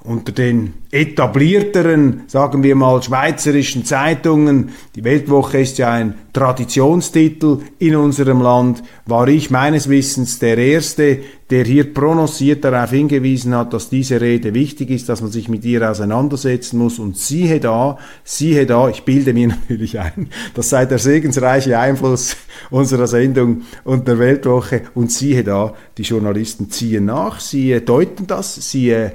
unter 0.03 0.31
den 0.31 0.73
etablierteren, 0.91 2.21
sagen 2.27 2.63
wir 2.63 2.75
mal, 2.75 3.03
schweizerischen 3.03 3.83
Zeitungen, 3.83 4.69
die 4.95 5.03
Weltwoche 5.03 5.59
ist 5.59 5.77
ja 5.77 5.91
ein 5.91 6.15
Traditionstitel 6.31 7.59
in 7.79 7.95
unserem 7.95 8.41
Land, 8.41 8.81
war 9.05 9.27
ich 9.27 9.51
meines 9.51 9.89
Wissens 9.89 10.39
der 10.39 10.57
Erste, 10.57 11.19
der 11.49 11.65
hier 11.65 11.93
prononciert 11.93 12.63
darauf 12.63 12.91
hingewiesen 12.91 13.53
hat, 13.55 13.73
dass 13.73 13.89
diese 13.89 14.21
Rede 14.21 14.53
wichtig 14.53 14.89
ist, 14.89 15.09
dass 15.09 15.21
man 15.21 15.31
sich 15.31 15.49
mit 15.49 15.65
ihr 15.65 15.89
auseinandersetzen 15.89 16.77
muss. 16.77 16.97
Und 16.97 17.17
siehe 17.17 17.59
da, 17.59 17.97
siehe 18.23 18.65
da, 18.65 18.87
ich 18.87 19.03
bilde 19.03 19.33
mir 19.33 19.47
natürlich 19.69 19.99
ein, 19.99 20.29
das 20.53 20.69
sei 20.69 20.85
der 20.85 20.99
segensreiche 20.99 21.77
Einfluss 21.77 22.37
unserer 22.69 23.07
Sendung 23.07 23.63
und 23.83 24.07
der 24.07 24.19
Weltwoche. 24.19 24.83
Und 24.93 25.11
siehe 25.11 25.43
da, 25.43 25.73
die 25.97 26.03
Journalisten 26.03 26.69
ziehen 26.69 27.05
nach, 27.05 27.39
sie 27.39 27.83
deuten 27.83 28.27
das, 28.27 28.55
sie 28.55 29.09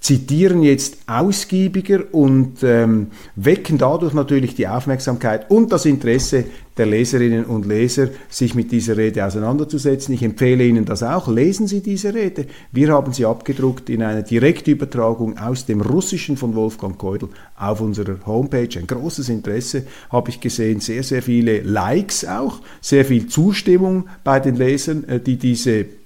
zitieren 0.00 0.62
jetzt 0.62 0.96
ausgiebiger 1.06 2.04
und 2.12 2.62
ähm, 2.62 3.08
wecken 3.36 3.76
dadurch 3.76 4.14
natürlich 4.14 4.54
die 4.54 4.66
Aufmerksamkeit 4.66 5.50
und 5.50 5.72
das 5.72 5.84
Interesse 5.84 6.44
der 6.78 6.86
Leserinnen 6.86 7.44
und 7.44 7.66
Leser, 7.66 8.08
sich 8.30 8.54
mit 8.54 8.72
dieser 8.72 8.96
Rede 8.96 9.26
auseinanderzusetzen. 9.26 10.14
Ich 10.14 10.22
empfehle 10.22 10.64
Ihnen 10.64 10.86
das 10.86 11.02
auch. 11.02 11.28
Lesen 11.28 11.66
Sie 11.66 11.82
diese 11.82 12.14
Rede. 12.14 12.46
Wir 12.72 12.94
haben 12.94 13.12
sie 13.12 13.26
abgedruckt 13.26 13.90
in 13.90 14.02
einer 14.02 14.22
Direktübertragung 14.22 15.36
aus 15.36 15.66
dem 15.66 15.82
Russischen 15.82 16.38
von 16.38 16.54
Wolfgang 16.54 16.96
Keudel 16.96 17.28
auf 17.58 17.82
unserer 17.82 18.16
Homepage. 18.24 18.78
Ein 18.78 18.86
großes 18.86 19.28
Interesse 19.28 19.84
habe 20.08 20.30
ich 20.30 20.40
gesehen, 20.40 20.80
sehr, 20.80 21.02
sehr 21.02 21.22
viele 21.22 21.60
Likes 21.60 22.24
auch, 22.24 22.60
sehr 22.80 23.04
viel 23.04 23.26
Zustimmung 23.26 24.08
bei 24.24 24.40
den 24.40 24.56
Lesern, 24.56 25.04
äh, 25.04 25.20
die 25.20 25.36
diese 25.36 25.99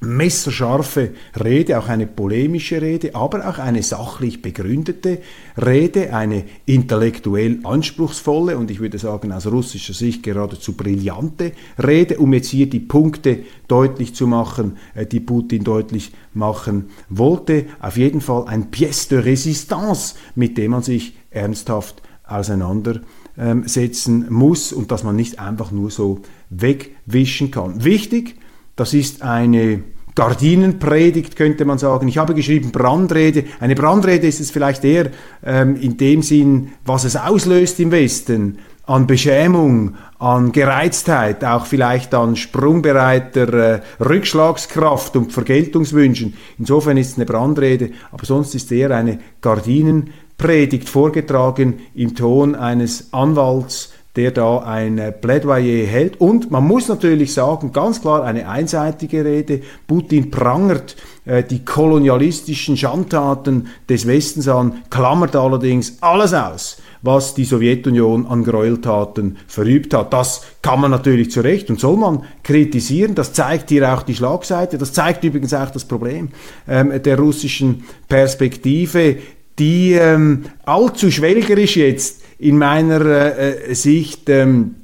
messerscharfe 0.00 1.10
Rede, 1.44 1.78
auch 1.78 1.88
eine 1.88 2.06
polemische 2.06 2.80
Rede, 2.80 3.14
aber 3.14 3.48
auch 3.48 3.58
eine 3.58 3.82
sachlich 3.82 4.40
begründete 4.40 5.18
Rede, 5.58 6.14
eine 6.14 6.44
intellektuell 6.64 7.58
anspruchsvolle 7.64 8.56
und 8.56 8.70
ich 8.70 8.80
würde 8.80 8.98
sagen 8.98 9.30
aus 9.30 9.46
russischer 9.46 9.92
Sicht 9.92 10.22
geradezu 10.22 10.72
brillante 10.72 11.52
Rede, 11.82 12.18
um 12.18 12.32
jetzt 12.32 12.48
hier 12.48 12.68
die 12.68 12.80
Punkte 12.80 13.40
deutlich 13.68 14.14
zu 14.14 14.26
machen, 14.26 14.78
äh, 14.94 15.04
die 15.04 15.20
Putin 15.20 15.64
deutlich 15.64 16.12
machen 16.32 16.86
wollte. 17.10 17.66
Auf 17.80 17.98
jeden 17.98 18.22
Fall 18.22 18.46
ein 18.46 18.70
Pièce 18.70 19.10
de 19.10 19.20
Résistance, 19.20 20.14
mit 20.34 20.56
dem 20.56 20.70
man 20.70 20.82
sich 20.82 21.14
ernsthaft 21.30 22.00
auseinandersetzen 22.24 24.32
muss 24.32 24.72
und 24.72 24.90
dass 24.90 25.04
man 25.04 25.16
nicht 25.16 25.38
einfach 25.38 25.72
nur 25.72 25.90
so 25.90 26.20
wegwischen 26.48 27.50
kann. 27.50 27.84
Wichtig, 27.84 28.36
das 28.76 28.94
ist 28.94 29.22
eine 29.22 29.82
Gardinenpredigt, 30.14 31.36
könnte 31.36 31.64
man 31.64 31.78
sagen. 31.78 32.08
Ich 32.08 32.18
habe 32.18 32.34
geschrieben 32.34 32.72
Brandrede. 32.72 33.44
Eine 33.60 33.74
Brandrede 33.74 34.26
ist 34.26 34.40
es 34.40 34.50
vielleicht 34.50 34.84
eher 34.84 35.10
ähm, 35.44 35.76
in 35.76 35.96
dem 35.96 36.22
Sinn, 36.22 36.72
was 36.84 37.04
es 37.04 37.16
auslöst 37.16 37.80
im 37.80 37.90
Westen 37.90 38.58
an 38.90 39.06
Beschämung, 39.06 39.94
an 40.18 40.50
Gereiztheit, 40.50 41.44
auch 41.44 41.66
vielleicht 41.66 42.12
an 42.12 42.34
sprungbereiter 42.34 43.54
äh, 43.54 43.80
Rückschlagskraft 44.00 45.14
und 45.16 45.32
Vergeltungswünschen. 45.32 46.34
Insofern 46.58 46.96
ist 46.96 47.12
es 47.12 47.16
eine 47.16 47.24
Brandrede, 47.24 47.92
aber 48.10 48.26
sonst 48.26 48.54
ist 48.56 48.72
eher 48.72 48.90
eine 48.90 49.20
Gardinenpredigt 49.42 50.88
vorgetragen 50.88 51.80
im 51.94 52.16
Ton 52.16 52.56
eines 52.56 53.12
Anwalts, 53.12 53.92
der 54.20 54.32
da 54.32 54.58
ein 54.58 54.98
äh, 54.98 55.12
Plädoyer 55.12 55.86
hält. 55.86 56.20
Und 56.20 56.50
man 56.50 56.66
muss 56.66 56.88
natürlich 56.88 57.32
sagen, 57.32 57.72
ganz 57.72 58.02
klar 58.02 58.22
eine 58.22 58.46
einseitige 58.46 59.24
Rede. 59.24 59.62
Putin 59.86 60.30
prangert 60.30 60.94
äh, 61.24 61.42
die 61.42 61.64
kolonialistischen 61.64 62.76
Schandtaten 62.76 63.68
des 63.88 64.06
Westens 64.06 64.46
an, 64.46 64.82
klammert 64.90 65.34
allerdings 65.36 65.96
alles 66.02 66.34
aus, 66.34 66.82
was 67.00 67.32
die 67.32 67.46
Sowjetunion 67.46 68.26
an 68.26 68.44
Gräueltaten 68.44 69.38
verübt 69.46 69.94
hat. 69.94 70.12
Das 70.12 70.42
kann 70.60 70.82
man 70.82 70.90
natürlich 70.90 71.30
zu 71.30 71.40
Recht 71.40 71.70
und 71.70 71.80
soll 71.80 71.96
man 71.96 72.24
kritisieren. 72.42 73.14
Das 73.14 73.32
zeigt 73.32 73.70
hier 73.70 73.90
auch 73.90 74.02
die 74.02 74.14
Schlagseite. 74.14 74.76
Das 74.76 74.92
zeigt 74.92 75.24
übrigens 75.24 75.54
auch 75.54 75.70
das 75.70 75.86
Problem 75.86 76.28
ähm, 76.68 77.02
der 77.02 77.18
russischen 77.18 77.84
Perspektive, 78.06 79.16
die 79.58 79.92
ähm, 79.92 80.44
allzu 80.66 81.10
schwelgerisch 81.10 81.78
jetzt 81.78 82.19
in 82.40 82.56
meiner 82.56 83.04
äh, 83.38 83.74
Sicht 83.74 84.28
ähm, 84.30 84.76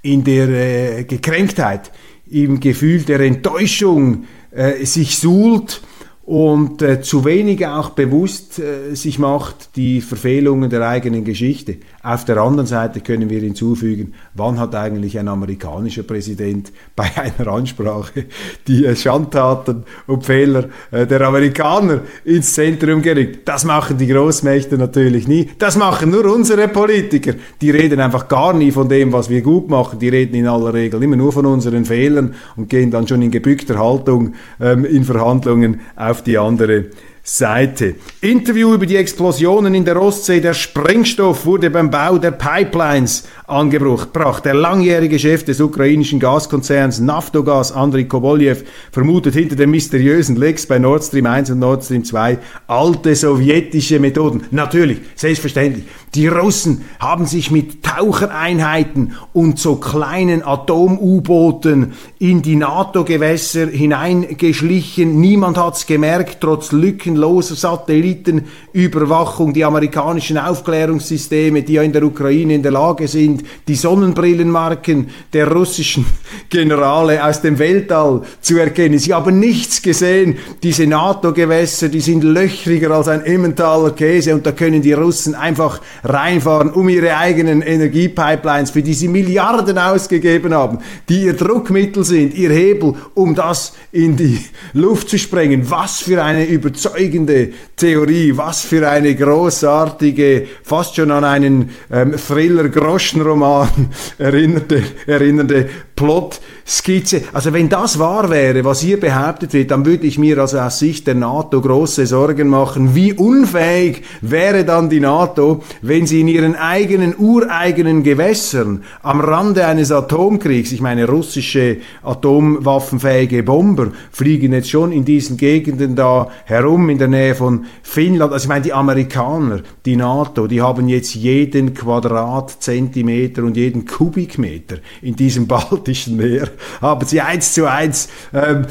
in 0.00 0.24
der 0.24 0.48
äh, 0.48 1.04
Gekränktheit, 1.04 1.92
im 2.30 2.60
Gefühl 2.60 3.02
der 3.02 3.20
Enttäuschung 3.20 4.24
äh, 4.50 4.84
sich 4.86 5.18
suhlt 5.18 5.82
und 6.28 6.82
äh, 6.82 7.00
zu 7.00 7.24
wenig 7.24 7.66
auch 7.66 7.88
bewusst 7.88 8.58
äh, 8.58 8.94
sich 8.94 9.18
macht 9.18 9.76
die 9.76 10.02
Verfehlungen 10.02 10.68
der 10.68 10.86
eigenen 10.86 11.24
Geschichte. 11.24 11.78
Auf 12.02 12.26
der 12.26 12.36
anderen 12.36 12.66
Seite 12.66 13.00
können 13.00 13.30
wir 13.30 13.40
hinzufügen, 13.40 14.12
wann 14.34 14.60
hat 14.60 14.74
eigentlich 14.74 15.18
ein 15.18 15.26
amerikanischer 15.26 16.02
Präsident 16.02 16.70
bei 16.94 17.06
einer 17.16 17.50
Ansprache 17.50 18.26
die 18.66 18.84
äh, 18.84 18.94
Schandtaten 18.94 19.84
und 20.06 20.26
Fehler 20.26 20.68
äh, 20.90 21.06
der 21.06 21.22
Amerikaner 21.22 22.02
ins 22.26 22.52
Zentrum 22.52 23.00
gerückt? 23.00 23.48
Das 23.48 23.64
machen 23.64 23.96
die 23.96 24.08
Großmächte 24.08 24.76
natürlich 24.76 25.28
nie. 25.28 25.48
Das 25.58 25.78
machen 25.78 26.10
nur 26.10 26.26
unsere 26.26 26.68
Politiker. 26.68 27.32
Die 27.62 27.70
reden 27.70 28.00
einfach 28.00 28.28
gar 28.28 28.52
nie 28.52 28.70
von 28.70 28.90
dem, 28.90 29.14
was 29.14 29.30
wir 29.30 29.40
gut 29.40 29.70
machen. 29.70 29.98
Die 29.98 30.10
reden 30.10 30.34
in 30.34 30.46
aller 30.46 30.74
Regel 30.74 31.02
immer 31.02 31.16
nur 31.16 31.32
von 31.32 31.46
unseren 31.46 31.86
Fehlern 31.86 32.34
und 32.56 32.68
gehen 32.68 32.90
dann 32.90 33.08
schon 33.08 33.22
in 33.22 33.30
gebückter 33.30 33.78
Haltung 33.78 34.34
ähm, 34.60 34.84
in 34.84 35.04
Verhandlungen 35.04 35.80
auf 35.96 36.17
die 36.22 36.38
andere 36.38 36.86
Seite. 37.22 37.96
Interview 38.22 38.72
über 38.72 38.86
die 38.86 38.96
Explosionen 38.96 39.74
in 39.74 39.84
der 39.84 40.00
Ostsee. 40.00 40.40
Der 40.40 40.54
Sprengstoff 40.54 41.44
wurde 41.44 41.68
beim 41.68 41.90
Bau 41.90 42.16
der 42.16 42.30
Pipelines 42.30 43.24
angebracht. 43.48 44.44
Der 44.44 44.54
langjährige 44.54 45.18
Chef 45.18 45.44
des 45.44 45.60
ukrainischen 45.60 46.20
Gaskonzerns 46.20 47.00
Naftogaz, 47.00 47.72
Andriy 47.72 48.04
Koboljew, 48.04 48.58
vermutet 48.92 49.34
hinter 49.34 49.56
dem 49.56 49.70
mysteriösen 49.70 50.36
Lecks 50.36 50.66
bei 50.66 50.78
Nord 50.78 51.02
Stream 51.04 51.26
1 51.26 51.50
und 51.50 51.58
Nord 51.58 51.84
Stream 51.84 52.04
2 52.04 52.38
alte 52.66 53.16
sowjetische 53.16 53.98
Methoden. 53.98 54.44
Natürlich, 54.50 54.98
selbstverständlich. 55.14 55.84
Die 56.14 56.26
Russen 56.26 56.84
haben 57.00 57.26
sich 57.26 57.50
mit 57.50 57.82
Tauchereinheiten 57.82 59.14
und 59.32 59.58
so 59.58 59.76
kleinen 59.76 60.42
Atom-U-Booten 60.42 61.92
in 62.18 62.40
die 62.42 62.56
NATO-Gewässer 62.56 63.66
hineingeschlichen. 63.66 65.20
Niemand 65.20 65.58
hat's 65.58 65.86
gemerkt, 65.86 66.38
trotz 66.40 66.72
lückenloser 66.72 67.56
Satellitenüberwachung. 67.56 69.52
Die 69.52 69.64
amerikanischen 69.64 70.38
Aufklärungssysteme, 70.38 71.62
die 71.62 71.74
ja 71.74 71.82
in 71.82 71.92
der 71.92 72.02
Ukraine 72.02 72.54
in 72.54 72.62
der 72.62 72.72
Lage 72.72 73.06
sind, 73.06 73.37
die 73.66 73.74
Sonnenbrillenmarken 73.74 75.08
der 75.32 75.50
russischen 75.50 76.06
Generale 76.48 77.24
aus 77.24 77.40
dem 77.40 77.58
Weltall 77.58 78.22
zu 78.40 78.58
erkennen. 78.58 78.98
Sie 78.98 79.14
haben 79.14 79.38
nichts 79.38 79.82
gesehen. 79.82 80.38
Diese 80.62 80.86
NATO-Gewässer, 80.86 81.88
die 81.88 82.00
sind 82.00 82.24
löchriger 82.24 82.90
als 82.90 83.08
ein 83.08 83.24
Emmentaler 83.24 83.90
Käse 83.92 84.34
und 84.34 84.46
da 84.46 84.52
können 84.52 84.82
die 84.82 84.92
Russen 84.92 85.34
einfach 85.34 85.80
reinfahren, 86.04 86.70
um 86.70 86.88
ihre 86.88 87.16
eigenen 87.16 87.62
Energiepipelines, 87.62 88.70
für 88.70 88.82
die 88.82 88.94
sie 88.94 89.08
Milliarden 89.08 89.78
ausgegeben 89.78 90.54
haben, 90.54 90.78
die 91.08 91.24
ihr 91.24 91.34
Druckmittel 91.34 92.04
sind, 92.04 92.34
ihr 92.34 92.50
Hebel, 92.50 92.94
um 93.14 93.34
das 93.34 93.72
in 93.92 94.16
die 94.16 94.40
Luft 94.74 95.08
zu 95.08 95.18
sprengen. 95.18 95.70
Was 95.70 96.00
für 96.00 96.22
eine 96.22 96.46
überzeugende 96.46 97.50
Theorie, 97.76 98.36
was 98.36 98.62
für 98.62 98.88
eine 98.88 99.14
großartige, 99.14 100.46
fast 100.62 100.96
schon 100.96 101.10
an 101.10 101.24
einen 101.24 101.70
ähm, 101.90 102.14
Thriller-Groschenroman 102.16 103.90
erinnerte, 104.18 104.82
erinnernde 105.06 105.68
Plot-Skizze. 105.98 107.22
Also 107.32 107.52
wenn 107.52 107.68
das 107.68 107.98
wahr 107.98 108.30
wäre, 108.30 108.64
was 108.64 108.80
hier 108.80 109.00
behauptet 109.00 109.52
wird, 109.52 109.72
dann 109.72 109.84
würde 109.84 110.06
ich 110.06 110.16
mir 110.16 110.38
also 110.38 110.60
aus 110.60 110.78
Sicht 110.78 111.08
der 111.08 111.16
NATO 111.16 111.60
große 111.60 112.06
Sorgen 112.06 112.46
machen. 112.48 112.94
Wie 112.94 113.12
unfähig 113.14 114.04
wäre 114.20 114.64
dann 114.64 114.88
die 114.88 115.00
NATO, 115.00 115.64
wenn 115.82 116.06
sie 116.06 116.20
in 116.20 116.28
ihren 116.28 116.54
eigenen, 116.54 117.16
ureigenen 117.18 118.04
Gewässern 118.04 118.84
am 119.02 119.20
Rande 119.20 119.66
eines 119.66 119.90
Atomkriegs, 119.90 120.70
ich 120.70 120.80
meine 120.80 121.08
russische 121.08 121.78
atomwaffenfähige 122.04 123.42
Bomber, 123.42 123.88
fliegen 124.12 124.52
jetzt 124.52 124.70
schon 124.70 124.92
in 124.92 125.04
diesen 125.04 125.36
Gegenden 125.36 125.96
da 125.96 126.28
herum, 126.44 126.90
in 126.90 126.98
der 126.98 127.08
Nähe 127.08 127.34
von 127.34 127.64
Finnland. 127.82 128.32
Also 128.32 128.44
ich 128.44 128.48
meine, 128.48 128.62
die 128.62 128.72
Amerikaner, 128.72 129.62
die 129.84 129.96
NATO, 129.96 130.46
die 130.46 130.62
haben 130.62 130.88
jetzt 130.88 131.16
jeden 131.16 131.74
Quadratzentimeter 131.74 133.42
und 133.42 133.56
jeden 133.56 133.84
Kubikmeter 133.84 134.76
in 135.02 135.16
diesem 135.16 135.48
Baltischen 135.88 136.16
Meer, 136.16 136.48
haben 136.82 137.06
sie 137.06 137.20
eins 137.22 137.54
zu 137.54 137.64
eins 137.64 138.08
ähm, 138.34 138.66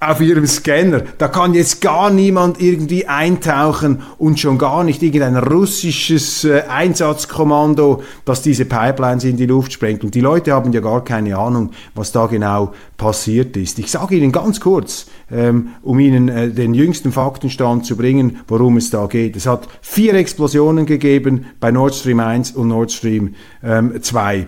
auf 0.00 0.22
ihrem 0.22 0.46
Scanner. 0.46 1.02
Da 1.18 1.28
kann 1.28 1.52
jetzt 1.52 1.82
gar 1.82 2.08
niemand 2.10 2.60
irgendwie 2.62 3.06
eintauchen 3.06 4.02
und 4.16 4.40
schon 4.40 4.56
gar 4.56 4.82
nicht 4.84 5.02
irgendein 5.02 5.36
russisches 5.36 6.44
äh, 6.44 6.62
Einsatzkommando, 6.66 8.02
das 8.24 8.40
diese 8.40 8.64
Pipelines 8.64 9.24
in 9.24 9.36
die 9.36 9.44
Luft 9.44 9.74
sprengt. 9.74 10.02
Und 10.02 10.14
die 10.14 10.22
Leute 10.22 10.54
haben 10.54 10.72
ja 10.72 10.80
gar 10.80 11.04
keine 11.04 11.36
Ahnung, 11.36 11.72
was 11.94 12.10
da 12.10 12.26
genau 12.26 12.72
passiert 12.96 13.54
ist. 13.58 13.78
Ich 13.78 13.90
sage 13.90 14.16
Ihnen 14.16 14.32
ganz 14.32 14.58
kurz, 14.58 15.06
ähm, 15.30 15.68
um 15.82 16.00
Ihnen 16.00 16.30
äh, 16.30 16.48
den 16.48 16.72
jüngsten 16.72 17.12
Faktenstand 17.12 17.84
zu 17.84 17.98
bringen, 17.98 18.40
worum 18.48 18.78
es 18.78 18.88
da 18.88 19.06
geht. 19.06 19.36
Es 19.36 19.46
hat 19.46 19.68
vier 19.82 20.14
Explosionen 20.14 20.86
gegeben 20.86 21.44
bei 21.60 21.70
Nord 21.70 21.94
Stream 21.94 22.20
1 22.20 22.52
und 22.52 22.68
Nord 22.68 22.90
Stream 22.90 23.34
ähm, 23.62 24.02
2. 24.02 24.46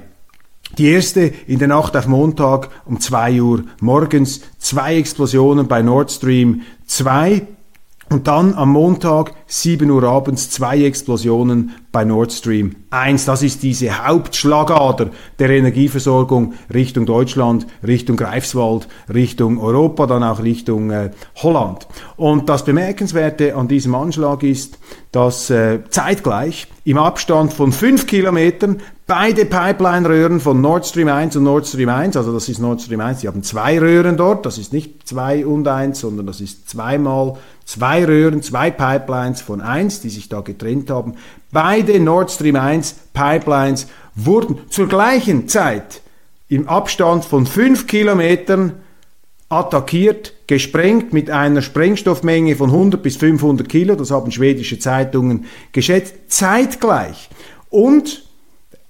Die 0.79 0.89
erste 0.89 1.33
in 1.47 1.61
der 1.61 1.69
Nacht 1.69 1.97
auf 1.97 2.09
Montag 2.09 2.69
um 2.85 2.99
2 3.01 3.41
Uhr 3.41 3.65
morgens, 3.81 4.41
zwei 4.59 4.97
Explosionen 4.97 5.69
bei 5.69 5.83
Nord 5.83 6.11
Stream 6.11 6.63
2 6.87 7.47
und 8.11 8.27
dann 8.27 8.55
am 8.55 8.71
Montag 8.71 9.33
7 9.47 9.91
Uhr 9.91 10.03
abends 10.05 10.51
zwei 10.51 10.85
Explosionen 10.85 11.73
bei 11.91 12.05
Nord 12.05 12.33
Stream 12.33 12.77
1. 12.91 13.25
Das 13.25 13.43
ist 13.43 13.63
diese 13.63 14.07
Hauptschlagader 14.07 15.11
der 15.39 15.51
Energieversorgung 15.51 16.55
Richtung 16.73 17.07
Deutschland, 17.07 17.67
Richtung 17.87 18.17
Greifswald, 18.17 18.89
Richtung 19.13 19.59
Europa, 19.59 20.07
dann 20.07 20.23
auch 20.23 20.43
Richtung 20.43 20.91
äh, 20.91 21.11
Holland. 21.37 21.89
Und 22.17 22.49
das 22.49 22.65
Bemerkenswerte 22.65 23.57
an 23.57 23.69
diesem 23.69 23.95
Anschlag 23.95 24.43
ist, 24.43 24.79
dass 25.11 25.51
äh, 25.51 25.81
zeitgleich 25.89 26.67
im 26.85 26.99
Abstand 26.99 27.53
von 27.53 27.73
fünf 27.73 28.07
Kilometern 28.07 28.81
beide 29.07 29.45
Pipeline-Röhren 29.45 30.41
von 30.41 30.61
Nord 30.61 30.87
Stream 30.87 31.09
1 31.09 31.37
und 31.37 31.45
Nord 31.45 31.67
Stream 31.67 31.91
1, 31.91 32.17
also 32.17 32.33
das 32.33 32.49
ist 32.49 32.59
Nord 32.59 32.81
Stream 32.81 33.01
1, 33.01 33.21
die 33.21 33.29
haben 33.29 33.43
zwei 33.43 33.79
Röhren 33.79 34.17
dort, 34.17 34.47
das 34.47 34.57
ist 34.57 34.73
nicht 34.73 35.07
zwei 35.07 35.45
und 35.45 35.69
eins, 35.69 36.01
sondern 36.01 36.27
das 36.27 36.41
ist 36.41 36.69
zweimal 36.69 37.37
zwei 37.65 38.05
Röhren, 38.05 38.43
zwei 38.43 38.71
Pipelines 38.71 39.43
von 39.43 39.61
eins, 39.61 40.01
die 40.01 40.11
sich 40.11 40.29
da 40.29 40.41
getrennt 40.41 40.91
haben. 40.91 41.15
Beide 41.53 42.01
Nord 42.01 42.31
Stream 42.31 42.57
1 42.57 42.95
Pipelines 43.13 43.89
wurden 44.15 44.61
zur 44.71 44.89
gleichen 44.89 45.49
Zeit 45.49 46.01
im 46.49 46.69
Abstand 46.69 47.25
von 47.25 47.47
fünf 47.47 47.87
Kilometern 47.87 48.75
attackiert, 49.51 50.33
gesprengt 50.47 51.13
mit 51.13 51.31
einer 51.31 51.63
Sprengstoffmenge 51.63 52.57
von 52.57 52.71
100 52.71 53.03
bis 53.03 53.17
500 53.17 53.69
Kilo, 53.69 53.95
das 53.95 54.11
haben 54.11 54.31
schwedische 54.31 54.79
Zeitungen 54.79 55.45
geschätzt, 55.73 56.15
zeitgleich. 56.29 57.29
Und 57.69 58.25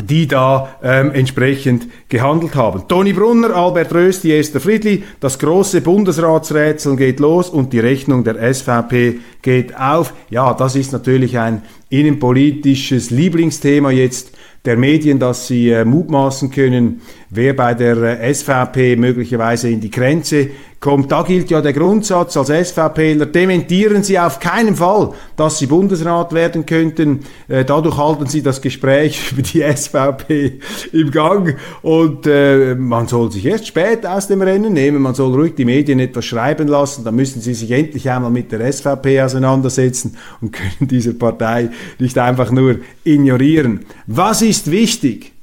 die 0.04 0.28
da 0.28 0.76
ähm, 0.82 1.10
entsprechend 1.10 1.88
gehandelt 2.08 2.54
haben. 2.54 2.86
Toni 2.86 3.12
Brunner, 3.12 3.56
Albert 3.56 3.92
Rösti, 3.92 4.32
Esther 4.32 4.60
Friedli, 4.60 5.02
das 5.18 5.38
große 5.40 5.80
Bundesratsrätsel 5.80 6.96
geht 6.96 7.18
los 7.18 7.50
und 7.50 7.72
die 7.72 7.80
Rechnung 7.80 8.22
der 8.22 8.54
SVP 8.54 9.18
geht 9.42 9.76
auf. 9.76 10.14
Ja, 10.30 10.54
das 10.54 10.76
ist 10.76 10.92
natürlich 10.92 11.38
ein 11.38 11.62
innenpolitisches 11.88 13.10
Lieblingsthema 13.10 13.90
jetzt 13.90 14.30
der 14.64 14.76
Medien, 14.76 15.18
dass 15.18 15.48
sie 15.48 15.70
äh, 15.70 15.84
mutmaßen 15.84 16.52
können, 16.52 17.00
wer 17.36 17.54
bei 17.54 17.74
der 17.74 18.20
äh, 18.20 18.34
SVP 18.34 18.96
möglicherweise 18.96 19.68
in 19.68 19.80
die 19.80 19.90
Grenze 19.90 20.48
kommt. 20.80 21.10
Da 21.10 21.22
gilt 21.22 21.50
ja 21.50 21.60
der 21.60 21.72
Grundsatz 21.72 22.36
als 22.36 22.48
SVPler, 22.48 23.26
dementieren 23.26 24.02
Sie 24.02 24.18
auf 24.18 24.40
keinen 24.40 24.76
Fall, 24.76 25.12
dass 25.36 25.58
Sie 25.58 25.66
Bundesrat 25.66 26.32
werden 26.32 26.66
könnten. 26.66 27.20
Äh, 27.48 27.64
dadurch 27.64 27.96
halten 27.96 28.26
Sie 28.26 28.42
das 28.42 28.60
Gespräch 28.60 29.20
über 29.32 29.42
die 29.42 29.62
SVP 29.62 30.60
im 30.92 31.10
Gang 31.10 31.56
und 31.82 32.26
äh, 32.26 32.74
man 32.74 33.08
soll 33.08 33.32
sich 33.32 33.46
erst 33.46 33.66
spät 33.66 34.06
aus 34.06 34.28
dem 34.28 34.42
Rennen 34.42 34.72
nehmen, 34.72 35.02
man 35.02 35.14
soll 35.14 35.34
ruhig 35.34 35.54
die 35.54 35.64
Medien 35.64 35.98
etwas 36.00 36.24
schreiben 36.24 36.68
lassen, 36.68 37.04
dann 37.04 37.14
müssen 37.14 37.40
Sie 37.40 37.54
sich 37.54 37.70
endlich 37.70 38.10
einmal 38.10 38.30
mit 38.30 38.52
der 38.52 38.72
SVP 38.72 39.20
auseinandersetzen 39.22 40.16
und 40.40 40.52
können 40.52 40.88
diese 40.88 41.14
Partei 41.14 41.70
nicht 41.98 42.18
einfach 42.18 42.50
nur 42.50 42.76
ignorieren. 43.04 43.86
Was 44.06 44.42
ist 44.42 44.70
wichtig 44.70 45.35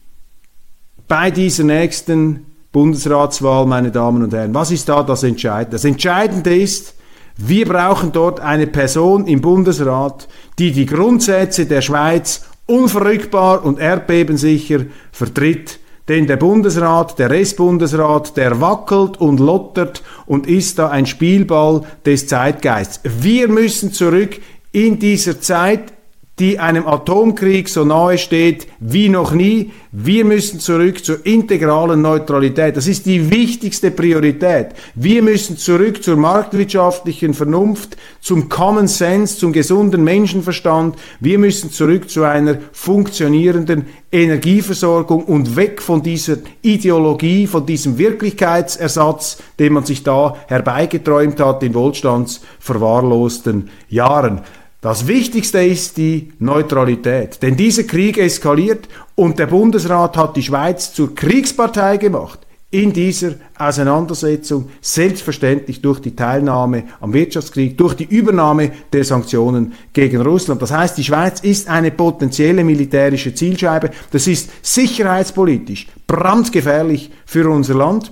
bei 1.08 1.32
dieser 1.32 1.64
nächsten 1.64 2.46
Bundesratswahl, 2.72 3.66
meine 3.66 3.92
Damen 3.92 4.24
und 4.24 4.34
Herren. 4.34 4.54
Was 4.54 4.72
ist 4.72 4.90
da 4.90 5.04
das 5.04 5.24
Entscheidende? 5.24 5.72
Das 5.72 5.86
Entscheidende 5.86 6.56
ist, 6.56 6.96
wir 7.38 7.68
brauchen 7.68 8.12
dort 8.12 8.40
eine 8.40 8.68
Person 8.68 9.28
im 9.28 9.42
Bundesrat, 9.42 10.28
die 10.60 10.72
die 10.72 10.86
Grundsätze 10.86 11.66
der 11.66 11.82
Schweiz 11.82 12.46
unverrückbar 12.66 13.64
und 13.64 13.80
erdbebensicher 13.80 14.86
vertritt. 15.12 15.80
Denn 16.08 16.28
der 16.28 16.38
Bundesrat, 16.38 17.18
der 17.18 17.30
Restbundesrat, 17.30 18.36
der 18.36 18.60
wackelt 18.60 19.22
und 19.22 19.40
lottert 19.40 20.04
und 20.26 20.48
ist 20.48 20.78
da 20.80 20.90
ein 20.90 21.06
Spielball 21.06 21.84
des 22.06 22.28
Zeitgeists. 22.28 23.00
Wir 23.04 23.48
müssen 23.48 23.94
zurück 23.94 24.40
in 24.72 25.00
dieser 25.00 25.40
Zeit, 25.40 25.94
die 26.40 26.58
einem 26.58 26.88
Atomkrieg 26.88 27.70
so 27.70 27.86
nahe 27.86 28.18
steht 28.18 28.68
wie 28.80 29.10
noch 29.10 29.34
nie. 29.34 29.72
Wir 29.92 30.26
müssen 30.26 30.60
zurück 30.60 31.06
zur 31.06 31.24
integralen 31.26 32.02
Neutralität. 32.02 32.76
Das 32.76 32.88
ist 32.88 33.06
die 33.06 33.30
wichtigste 33.30 33.92
Priorität. 33.92 34.70
Wir 34.96 35.22
müssen 35.22 35.58
zurück 35.58 36.04
zur 36.04 36.18
marktwirtschaftlichen 36.18 37.36
Vernunft, 37.36 37.98
zum 38.20 38.50
Common 38.50 38.88
Sense, 38.88 39.38
zum 39.38 39.54
gesunden 39.54 40.04
Menschenverstand. 40.04 40.96
Wir 41.20 41.38
müssen 41.38 41.70
zurück 41.70 42.10
zu 42.10 42.24
einer 42.24 42.58
funktionierenden 42.72 43.86
Energieversorgung 44.12 45.26
und 45.26 45.56
weg 45.56 45.84
von 45.84 46.02
dieser 46.02 46.38
Ideologie, 46.64 47.46
von 47.46 47.68
diesem 47.68 48.00
Wirklichkeitsersatz, 48.00 49.38
den 49.60 49.74
man 49.74 49.86
sich 49.86 50.02
da 50.02 50.36
herbeigeträumt 50.48 51.40
hat 51.40 51.62
in 51.62 51.76
wohlstandsverwahrlosten 51.76 53.70
Jahren. 53.90 54.42
Das 54.84 55.08
Wichtigste 55.08 55.64
ist 55.64 55.96
die 55.96 56.34
Neutralität, 56.40 57.42
denn 57.42 57.56
dieser 57.56 57.84
Krieg 57.84 58.18
eskaliert 58.18 58.90
und 59.16 59.40
der 59.40 59.48
Bundesrat 59.48 60.18
hat 60.18 60.36
die 60.36 60.44
Schweiz 60.44 60.94
zur 60.94 61.16
Kriegspartei 61.16 61.96
gemacht 61.96 62.40
in 62.70 62.92
dieser 62.92 63.36
Auseinandersetzung, 63.58 64.68
selbstverständlich 64.82 65.82
durch 65.82 66.02
die 66.02 66.18
Teilnahme 66.18 66.84
am 67.00 67.14
Wirtschaftskrieg, 67.14 67.78
durch 67.78 67.94
die 67.94 68.04
Übernahme 68.04 68.74
der 68.92 69.06
Sanktionen 69.06 69.72
gegen 69.94 70.20
Russland. 70.20 70.62
Das 70.62 70.72
heißt, 70.72 70.98
die 70.98 71.06
Schweiz 71.06 71.40
ist 71.40 71.70
eine 71.70 71.92
potenzielle 71.92 72.66
militärische 72.66 73.34
Zielscheibe. 73.34 73.90
Das 74.12 74.28
ist 74.28 74.50
sicherheitspolitisch 74.62 75.88
brandgefährlich 76.08 77.10
für 77.26 77.50
unser 77.50 77.76
Land. 77.76 78.12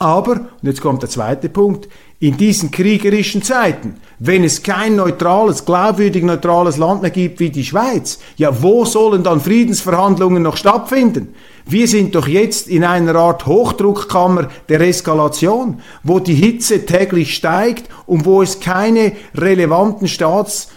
Aber, 0.00 0.32
und 0.32 0.64
jetzt 0.64 0.80
kommt 0.80 1.02
der 1.02 1.08
zweite 1.08 1.48
Punkt, 1.48 1.88
in 2.20 2.36
diesen 2.36 2.70
kriegerischen 2.70 3.42
Zeiten, 3.42 3.96
wenn 4.18 4.44
es 4.44 4.62
kein 4.62 4.96
neutrales, 4.96 5.64
glaubwürdig 5.64 6.22
neutrales 6.22 6.76
Land 6.76 7.02
mehr 7.02 7.10
gibt 7.10 7.40
wie 7.40 7.50
die 7.50 7.64
Schweiz, 7.64 8.18
ja, 8.36 8.62
wo 8.62 8.84
sollen 8.84 9.22
dann 9.22 9.40
Friedensverhandlungen 9.40 10.42
noch 10.42 10.56
stattfinden? 10.56 11.34
Wir 11.66 11.88
sind 11.88 12.14
doch 12.14 12.28
jetzt 12.28 12.68
in 12.68 12.84
einer 12.84 13.14
Art 13.14 13.46
Hochdruckkammer 13.46 14.48
der 14.68 14.82
Eskalation, 14.82 15.80
wo 16.02 16.20
die 16.20 16.34
Hitze 16.34 16.84
täglich 16.84 17.34
steigt 17.34 17.88
und 18.06 18.26
wo 18.26 18.42
es 18.42 18.60
keine 18.60 19.12
relevanten 19.34 20.06
Staats 20.06 20.68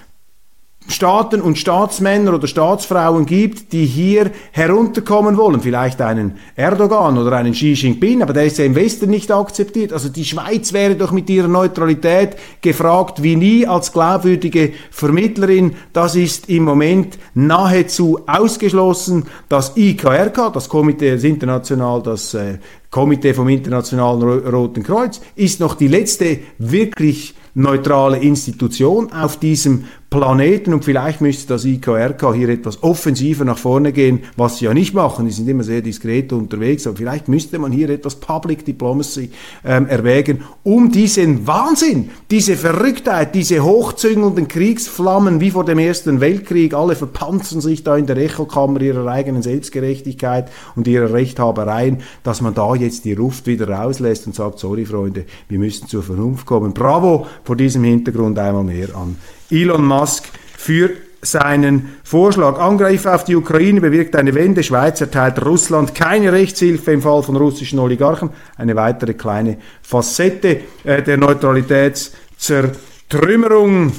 Staaten 0.87 1.41
und 1.41 1.57
Staatsmänner 1.57 2.33
oder 2.33 2.47
Staatsfrauen 2.47 3.25
gibt, 3.25 3.73
die 3.73 3.85
hier 3.85 4.31
herunterkommen 4.51 5.37
wollen. 5.37 5.61
Vielleicht 5.61 6.01
einen 6.01 6.37
Erdogan 6.55 7.17
oder 7.17 7.33
einen 7.33 7.53
Xi 7.53 7.73
Jinping, 7.73 8.21
aber 8.21 8.33
der 8.33 8.45
ist 8.45 8.57
ja 8.57 8.65
im 8.65 8.75
Westen 8.75 9.09
nicht 9.09 9.31
akzeptiert. 9.31 9.91
Also 9.93 10.09
die 10.09 10.25
Schweiz 10.25 10.73
wäre 10.73 10.95
doch 10.95 11.11
mit 11.11 11.29
ihrer 11.29 11.47
Neutralität 11.47 12.37
gefragt 12.61 13.21
wie 13.21 13.35
nie 13.35 13.67
als 13.67 13.91
glaubwürdige 13.91 14.73
Vermittlerin. 14.91 15.75
Das 15.93 16.15
ist 16.15 16.49
im 16.49 16.63
Moment 16.63 17.17
nahezu 17.33 18.19
ausgeschlossen. 18.25 19.25
Das 19.49 19.75
IKRK, 19.75 20.51
das 20.53 20.69
Komitee 20.69 21.11
das 21.11 21.23
International, 21.23 22.01
das 22.01 22.33
äh, 22.33 22.59
Komitee 22.89 23.33
vom 23.33 23.49
Internationalen 23.49 24.47
Roten 24.47 24.83
Kreuz, 24.83 25.19
ist 25.35 25.59
noch 25.59 25.75
die 25.75 25.87
letzte 25.87 26.39
wirklich 26.57 27.35
neutrale 27.57 28.17
Institution 28.19 29.11
auf 29.11 29.37
diesem 29.37 29.85
Planeten 30.09 30.73
und 30.73 30.85
vielleicht 30.85 31.19
müsste 31.19 31.49
das 31.49 31.65
IKRK 31.65 32.33
hier 32.33 32.47
etwas 32.47 32.81
offensiver 32.81 33.43
nach 33.43 33.57
vorne 33.57 33.91
gehen, 33.91 34.23
was 34.37 34.57
sie 34.57 34.65
ja 34.65 34.73
nicht 34.73 34.93
machen, 34.93 35.25
die 35.25 35.33
sind 35.33 35.49
immer 35.49 35.65
sehr 35.65 35.81
diskret 35.81 36.31
unterwegs, 36.31 36.87
aber 36.87 36.95
vielleicht 36.95 37.27
müsste 37.27 37.59
man 37.59 37.73
hier 37.73 37.89
etwas 37.89 38.15
Public 38.15 38.63
Diplomacy 38.63 39.31
ähm, 39.65 39.85
erwägen, 39.87 40.43
um 40.63 40.93
diesen 40.93 41.45
Wahnsinn, 41.45 42.09
diese 42.31 42.55
Verrücktheit, 42.55 43.35
diese 43.35 43.65
hochzüngelnden 43.65 44.47
Kriegsflammen 44.47 45.41
wie 45.41 45.51
vor 45.51 45.65
dem 45.65 45.77
Ersten 45.77 46.21
Weltkrieg, 46.21 46.73
alle 46.73 46.95
verpanzern 46.95 47.59
sich 47.59 47.83
da 47.83 47.97
in 47.97 48.05
der 48.05 48.15
Echokammer 48.15 48.79
ihrer 48.79 49.11
eigenen 49.11 49.41
Selbstgerechtigkeit 49.41 50.49
und 50.77 50.87
ihrer 50.87 51.11
Rechthabereien, 51.11 51.97
dass 52.23 52.39
man 52.39 52.53
da 52.53 52.75
jetzt 52.75 53.03
die 53.03 53.13
Luft 53.13 53.45
wieder 53.45 53.67
rauslässt 53.67 54.25
und 54.25 54.35
sagt, 54.35 54.59
sorry 54.59 54.85
Freunde, 54.85 55.25
wir 55.49 55.59
müssen 55.59 55.89
zur 55.89 56.01
Vernunft 56.01 56.45
kommen. 56.45 56.73
Bravo 56.73 57.27
vor 57.43 57.57
diesem 57.57 57.83
Hintergrund 57.83 58.39
einmal 58.39 58.63
mehr 58.63 58.95
an 58.95 59.17
Elon 59.49 59.85
Musk 59.85 60.25
für 60.57 60.89
seinen 61.21 61.97
Vorschlag. 62.03 62.59
Angriff 62.59 63.05
auf 63.05 63.23
die 63.23 63.35
Ukraine 63.35 63.79
bewirkt 63.81 64.15
eine 64.15 64.33
Wende. 64.35 64.61
Schweiz 64.63 65.01
erteilt 65.01 65.43
Russland 65.43 65.95
keine 65.95 66.31
Rechtshilfe 66.31 66.91
im 66.91 67.01
Fall 67.01 67.23
von 67.23 67.35
russischen 67.35 67.79
Oligarchen. 67.79 68.29
Eine 68.55 68.75
weitere 68.75 69.13
kleine 69.13 69.57
Facette 69.81 70.61
äh, 70.83 71.01
der 71.01 71.17
Neutralitätszertrümmerung. 71.17 73.91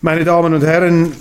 Meine 0.00 0.24
Damen 0.24 0.54
und 0.54 0.64
Herren, 0.64 1.12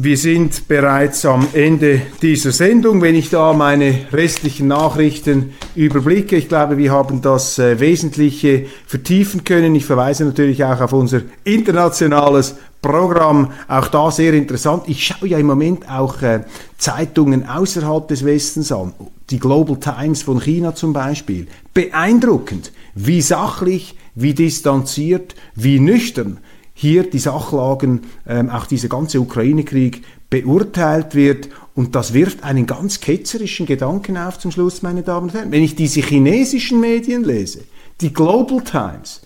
wir 0.00 0.16
sind 0.16 0.68
bereits 0.68 1.24
am 1.24 1.48
Ende 1.52 2.02
dieser 2.22 2.52
Sendung. 2.52 3.02
Wenn 3.02 3.16
ich 3.16 3.30
da 3.30 3.52
meine 3.52 4.06
restlichen 4.12 4.68
Nachrichten 4.68 5.54
überblicke, 5.74 6.36
ich 6.36 6.48
glaube, 6.48 6.78
wir 6.78 6.92
haben 6.92 7.20
das 7.20 7.58
äh, 7.58 7.80
Wesentliche 7.80 8.66
vertiefen 8.86 9.42
können. 9.42 9.74
Ich 9.74 9.84
verweise 9.84 10.24
natürlich 10.24 10.62
auch 10.62 10.80
auf 10.80 10.92
unser 10.92 11.22
internationales 11.42 12.54
Programm, 12.80 13.50
auch 13.66 13.88
da 13.88 14.12
sehr 14.12 14.34
interessant. 14.34 14.84
Ich 14.86 15.04
schaue 15.04 15.30
ja 15.30 15.38
im 15.38 15.46
Moment 15.46 15.90
auch 15.90 16.22
äh, 16.22 16.44
Zeitungen 16.78 17.48
außerhalb 17.48 18.06
des 18.06 18.24
Westens 18.24 18.70
an, 18.70 18.92
die 19.30 19.40
Global 19.40 19.78
Times 19.80 20.22
von 20.22 20.40
China 20.40 20.76
zum 20.76 20.92
Beispiel. 20.92 21.48
Beeindruckend, 21.74 22.70
wie 22.94 23.20
sachlich, 23.20 23.96
wie 24.14 24.34
distanziert, 24.34 25.34
wie 25.56 25.80
nüchtern 25.80 26.38
hier 26.80 27.10
die 27.10 27.18
Sachlagen, 27.18 28.02
ähm, 28.24 28.50
auch 28.50 28.66
dieser 28.66 28.88
ganze 28.88 29.20
Ukraine-Krieg 29.20 30.04
beurteilt 30.30 31.16
wird. 31.16 31.48
Und 31.74 31.96
das 31.96 32.14
wirft 32.14 32.44
einen 32.44 32.66
ganz 32.66 33.00
ketzerischen 33.00 33.66
Gedanken 33.66 34.16
auf 34.16 34.38
zum 34.38 34.52
Schluss, 34.52 34.80
meine 34.82 35.02
Damen 35.02 35.28
und 35.28 35.34
Herren. 35.34 35.50
Wenn 35.50 35.64
ich 35.64 35.74
diese 35.74 36.00
chinesischen 36.02 36.78
Medien 36.78 37.24
lese, 37.24 37.64
die 38.00 38.12
Global 38.12 38.62
Times, 38.62 39.22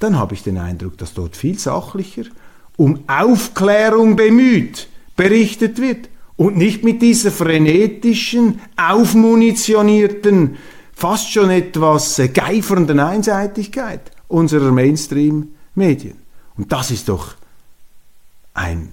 dann 0.00 0.18
habe 0.18 0.34
ich 0.34 0.42
den 0.42 0.58
Eindruck, 0.58 0.98
dass 0.98 1.14
dort 1.14 1.36
viel 1.36 1.56
sachlicher 1.60 2.24
um 2.76 3.04
Aufklärung 3.06 4.16
bemüht 4.16 4.88
berichtet 5.14 5.80
wird 5.80 6.08
und 6.34 6.56
nicht 6.56 6.82
mit 6.82 7.02
dieser 7.02 7.30
frenetischen, 7.30 8.60
aufmunitionierten, 8.76 10.56
fast 10.92 11.32
schon 11.32 11.50
etwas 11.50 12.18
äh, 12.18 12.28
geifernden 12.28 12.98
Einseitigkeit 12.98 14.10
unserer 14.26 14.72
Mainstream-Medien. 14.72 16.25
Und 16.56 16.72
das 16.72 16.90
ist 16.90 17.08
doch 17.08 17.34
ein 18.54 18.92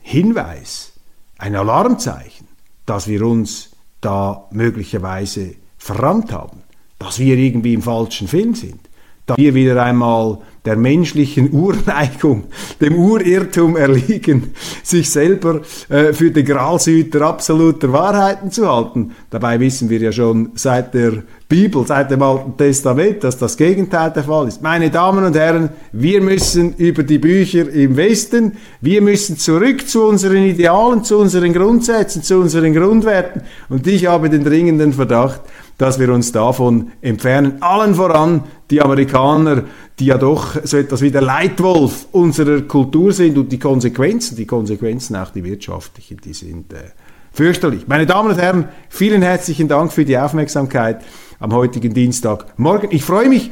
Hinweis, 0.00 0.92
ein 1.38 1.54
Alarmzeichen, 1.56 2.48
dass 2.86 3.06
wir 3.08 3.22
uns 3.26 3.70
da 4.00 4.46
möglicherweise 4.50 5.54
verrannt 5.78 6.32
haben, 6.32 6.62
dass 6.98 7.18
wir 7.18 7.36
irgendwie 7.36 7.74
im 7.74 7.82
falschen 7.82 8.28
Film 8.28 8.54
sind, 8.54 8.80
dass 9.26 9.36
wir 9.38 9.54
wieder 9.54 9.82
einmal 9.82 10.38
der 10.64 10.76
menschlichen 10.76 11.50
Urneigung, 11.50 12.44
dem 12.80 12.94
Urirrtum 12.96 13.76
erliegen, 13.76 14.54
sich 14.82 15.10
selber 15.10 15.60
äh, 15.88 16.12
für 16.12 16.30
den 16.30 16.46
Gralshüter 16.46 17.22
absoluter 17.22 17.92
Wahrheiten 17.92 18.50
zu 18.50 18.66
halten. 18.70 19.12
Dabei 19.30 19.60
wissen 19.60 19.90
wir 19.90 19.98
ja 19.98 20.12
schon 20.12 20.52
seit 20.54 20.94
der 20.94 21.22
Bibel, 21.48 21.86
seit 21.86 22.10
dem 22.10 22.22
Alten 22.22 22.56
Testament, 22.56 23.22
dass 23.22 23.36
das 23.36 23.56
Gegenteil 23.56 24.10
der 24.10 24.24
Fall 24.24 24.48
ist. 24.48 24.62
Meine 24.62 24.90
Damen 24.90 25.24
und 25.24 25.36
Herren, 25.36 25.68
wir 25.92 26.22
müssen 26.22 26.74
über 26.76 27.02
die 27.02 27.18
Bücher 27.18 27.70
im 27.70 27.96
Westen, 27.96 28.52
wir 28.80 29.02
müssen 29.02 29.36
zurück 29.36 29.86
zu 29.86 30.04
unseren 30.04 30.44
Idealen, 30.44 31.04
zu 31.04 31.18
unseren 31.18 31.52
Grundsätzen, 31.52 32.22
zu 32.22 32.38
unseren 32.38 32.72
Grundwerten. 32.72 33.42
Und 33.68 33.86
ich 33.86 34.06
habe 34.06 34.30
den 34.30 34.42
dringenden 34.42 34.94
Verdacht, 34.94 35.42
dass 35.78 35.98
wir 35.98 36.12
uns 36.12 36.32
davon 36.32 36.92
entfernen. 37.00 37.60
Allen 37.60 37.94
voran 37.94 38.44
die 38.70 38.80
Amerikaner, 38.80 39.64
die 39.98 40.06
ja 40.06 40.18
doch 40.18 40.56
so 40.64 40.76
etwas 40.76 41.00
wie 41.02 41.10
der 41.10 41.22
Leitwolf 41.22 42.06
unserer 42.12 42.62
Kultur 42.62 43.12
sind 43.12 43.38
und 43.38 43.50
die 43.50 43.58
Konsequenzen, 43.58 44.36
die 44.36 44.46
Konsequenzen 44.46 45.16
auch 45.16 45.30
die 45.30 45.44
wirtschaftlichen, 45.44 46.18
die 46.24 46.32
sind 46.32 46.72
äh, 46.72 46.90
fürchterlich. 47.32 47.86
Meine 47.88 48.06
Damen 48.06 48.30
und 48.30 48.38
Herren, 48.38 48.68
vielen 48.88 49.22
herzlichen 49.22 49.68
Dank 49.68 49.92
für 49.92 50.04
die 50.04 50.16
Aufmerksamkeit 50.18 51.02
am 51.40 51.52
heutigen 51.52 51.92
Dienstagmorgen. 51.92 52.90
Ich 52.92 53.04
freue 53.04 53.28
mich, 53.28 53.50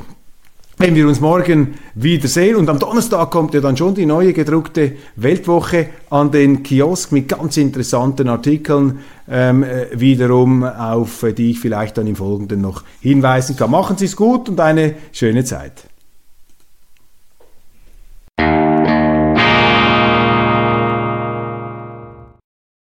wenn 0.83 0.97
wir 0.97 1.07
uns 1.07 1.21
morgen 1.21 1.75
wiedersehen. 1.95 2.57
Und 2.57 2.69
am 2.69 2.81
Donnerstag 2.81 3.31
kommt 3.31 3.55
ja 3.55 3.61
dann 3.61 3.77
schon 3.77 3.95
die 3.95 4.05
neue 4.05 4.33
gedruckte 4.33 4.93
Weltwoche 5.15 5.87
an 6.11 6.33
den 6.33 6.65
Kiosk 6.65 7.13
mit 7.13 7.29
ganz 7.29 7.57
interessanten 7.57 8.29
Artikeln 8.29 8.99
ähm, 9.31 9.63
äh, 9.63 9.87
wiederum, 9.93 10.65
auf 10.65 11.23
äh, 11.23 11.33
die 11.33 11.53
ich 11.53 11.61
vielleicht 11.61 11.99
dann 11.99 12.09
im 12.09 12.17
Folgenden 12.17 12.61
noch 12.61 12.83
hinweisen 13.01 13.57
kann. 13.57 13.71
Machen 13.71 13.97
Sie 13.97 14.07
es 14.07 14.17
gut 14.17 14.49
und 14.49 14.59
eine 14.59 14.95
schöne 15.13 15.45
Zeit. 15.45 15.85